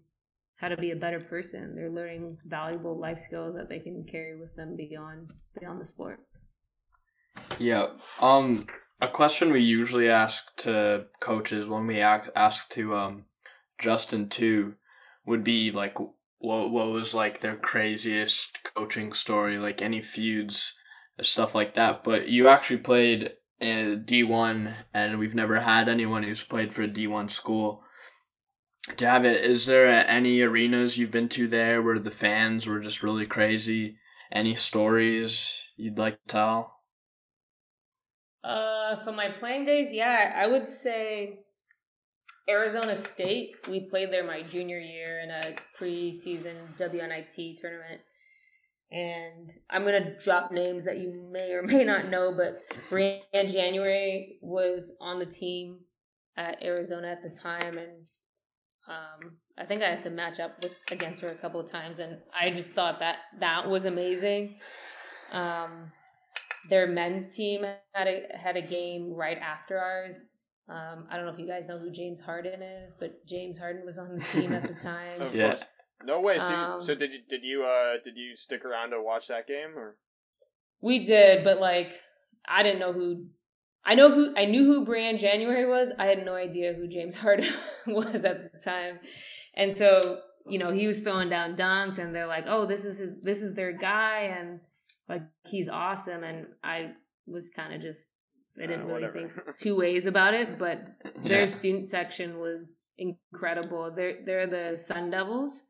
[0.55, 1.76] how to be a better person.
[1.76, 6.19] They're learning valuable life skills that they can carry with them beyond beyond the sport.
[7.59, 7.88] Yeah.
[8.22, 8.67] Um,
[9.01, 13.26] a question we usually ask to coaches when we ask, ask to um
[13.80, 14.76] Justin too
[15.26, 20.74] would be like what what was like their craziest coaching story, like any feuds,
[21.22, 22.03] stuff like that.
[22.03, 26.82] But you actually played in D one, and we've never had anyone who's played for
[26.82, 27.84] a D one school.
[28.97, 29.41] Do you have it?
[29.43, 33.97] Is there any arenas you've been to there where the fans were just really crazy?
[34.32, 36.76] Any stories you'd like to tell?
[38.43, 41.41] Uh, for my playing days, yeah, I would say
[42.49, 43.68] Arizona State.
[43.70, 48.01] We played there my junior year in a preseason WNIT tournament.
[48.92, 54.38] And I'm gonna drop names that you may or may not know, but Briann January
[54.42, 55.80] was on the team
[56.38, 58.06] at Arizona at the time, and
[58.88, 62.00] um, I think I had to match up with against her a couple of times,
[62.00, 64.58] and I just thought that that was amazing.
[65.32, 65.92] Um,
[66.70, 70.36] their men's team had a had a game right after ours.
[70.70, 73.86] Um, I don't know if you guys know who James Harden is, but James Harden
[73.86, 75.22] was on the team at the time.
[75.22, 75.56] Of Yeah.
[76.06, 76.39] No way.
[76.39, 79.47] So, Um, so did you did you uh did you stick around to watch that
[79.47, 79.97] game or?
[80.82, 81.93] We did, but like
[82.47, 83.28] I didn't know who.
[83.84, 85.89] I know who I knew who Briann January was.
[85.97, 87.52] I had no idea who James Harden
[87.88, 88.99] was at the time,
[89.56, 92.97] and so you know he was throwing down dunks, and they're like, "Oh, this is
[92.99, 94.60] his, this is their guy," and
[95.10, 96.24] like he's awesome.
[96.24, 96.91] And I
[97.26, 98.12] was kind of just
[98.62, 100.88] I didn't Uh, really think two ways about it, but
[101.24, 101.45] their Yeah.
[101.47, 103.91] student section was incredible.
[103.95, 105.64] They're they're the Sun Devils.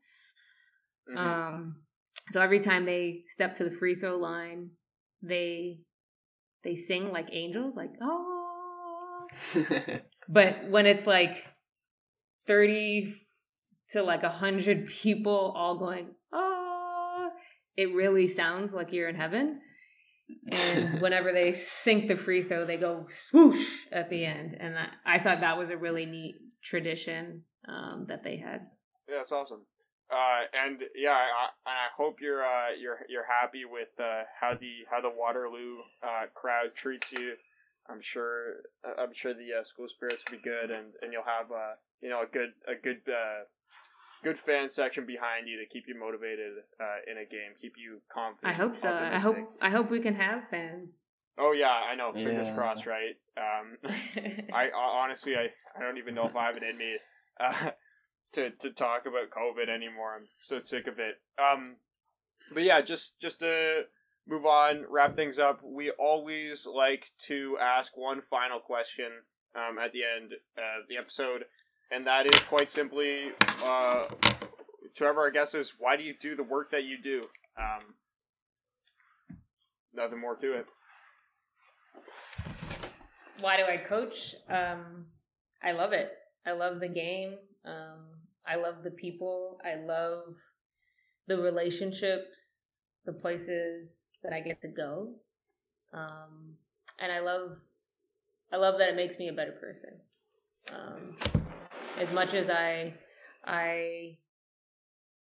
[1.10, 1.16] Mhm.
[1.16, 1.82] Um,
[2.30, 4.70] so every time they step to the free throw line,
[5.22, 5.80] they
[6.64, 9.26] they sing like angels, like oh.
[10.28, 11.46] But when it's like
[12.46, 13.14] thirty
[13.90, 17.30] to like a hundred people all going oh,
[17.76, 19.60] it really sounds like you're in heaven.
[20.50, 24.88] And whenever they sink the free throw, they go swoosh at the end, and I,
[25.04, 28.68] I thought that was a really neat tradition um, that they had.
[29.08, 29.66] Yeah, that's awesome.
[30.12, 34.54] Uh, and yeah, I, I I hope you're uh, you're you're happy with uh, how
[34.54, 37.34] the how the Waterloo uh, crowd treats you.
[37.88, 38.56] I'm sure
[38.98, 42.10] I'm sure the uh, school spirits will be good, and, and you'll have uh, you
[42.10, 43.44] know a good a good uh,
[44.22, 48.00] good fan section behind you to keep you motivated uh, in a game, keep you
[48.08, 48.54] confident.
[48.54, 48.90] I hope so.
[48.90, 50.98] I hope I hope we can have fans.
[51.38, 52.12] Oh yeah, I know.
[52.12, 52.54] Fingers Yeah.
[52.54, 53.16] crossed, right?
[53.38, 53.78] Um,
[54.52, 56.98] I, I honestly, I, I don't even know if I have it in me
[57.40, 57.70] uh,
[58.32, 60.14] to to talk about COVID anymore.
[60.16, 61.20] I'm so sick of it.
[61.38, 61.76] Um,
[62.52, 63.84] but yeah, just just to
[64.26, 65.60] move on, wrap things up.
[65.62, 69.10] We always like to ask one final question
[69.54, 71.44] um, at the end of the episode,
[71.90, 74.06] and that is quite simply uh,
[74.94, 77.24] to whoever our guest is, why do you do the work that you do?
[77.58, 77.94] Um,
[79.94, 80.66] nothing more to it.
[83.40, 84.34] Why do I coach?
[84.48, 85.06] Um,
[85.62, 86.12] I love it.
[86.46, 87.36] I love the game.
[87.64, 89.60] Um, I love the people.
[89.64, 90.36] I love
[91.28, 92.76] the relationships,
[93.06, 95.14] the places that I get to go,
[95.92, 96.54] um,
[96.98, 97.58] and I love.
[98.52, 99.90] I love that it makes me a better person.
[100.70, 101.16] Um,
[101.98, 102.92] as much as I,
[103.46, 104.18] I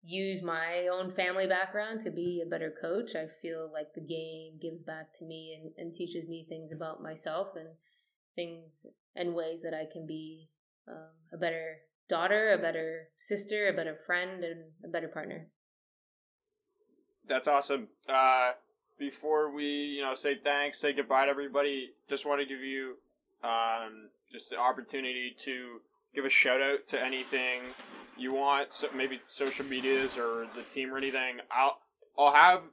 [0.02, 4.58] use my own family background to be a better coach, I feel like the game
[4.62, 7.68] gives back to me and, and teaches me things about myself and
[8.36, 8.86] things
[9.16, 10.50] and ways that I can be
[10.88, 11.80] um, a better
[12.10, 15.48] daughter, a better sister, a better friend, and a better partner.
[17.28, 17.88] That's awesome.
[18.08, 18.52] Uh,
[18.98, 22.96] before we, you know, say thanks, say goodbye to everybody, just want to give you
[23.44, 25.80] um, just the opportunity to
[26.14, 27.62] give a shout out to anything
[28.18, 31.38] you want, so maybe social medias or the team or anything.
[31.52, 31.80] I'll
[32.18, 32.64] I'll have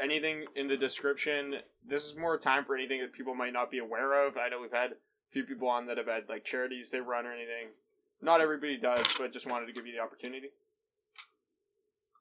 [0.00, 1.56] anything in the description.
[1.88, 4.36] This is more time for anything that people might not be aware of.
[4.36, 4.96] I know we've had a
[5.32, 7.68] few people on that have had like charities they run or anything.
[8.24, 10.48] Not everybody does, but just wanted to give you the opportunity.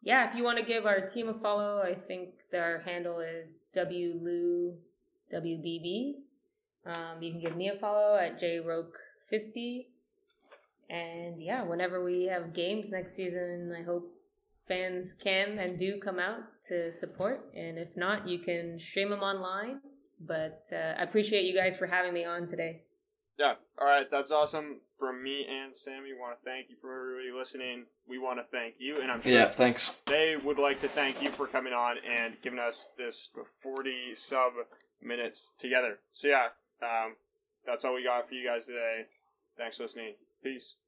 [0.04, 3.60] Yeah, if you want to give our team a follow, I think their handle is
[3.74, 4.74] WLU
[5.34, 6.16] WBB.
[6.86, 9.86] Um, you can give me a follow at JRoke50.
[10.89, 14.14] And yeah, whenever we have games next season, I hope
[14.68, 17.49] fans can and do come out to support.
[17.56, 19.80] And if not, you can stream them online.
[20.20, 22.82] But uh, I appreciate you guys for having me on today.
[23.38, 23.53] Yeah.
[23.79, 24.09] All right.
[24.09, 24.79] That's awesome.
[24.99, 27.86] From me and Sammy, want to thank you for everybody listening.
[28.07, 29.97] We want to thank you, and I'm sure yeah, thanks.
[30.05, 33.29] they would like to thank you for coming on and giving us this
[33.61, 34.53] 40 sub
[35.01, 35.99] minutes together.
[36.11, 36.47] So yeah,
[36.81, 37.15] um,
[37.65, 39.03] that's all we got for you guys today.
[39.57, 40.13] Thanks for listening.
[40.43, 40.75] Peace.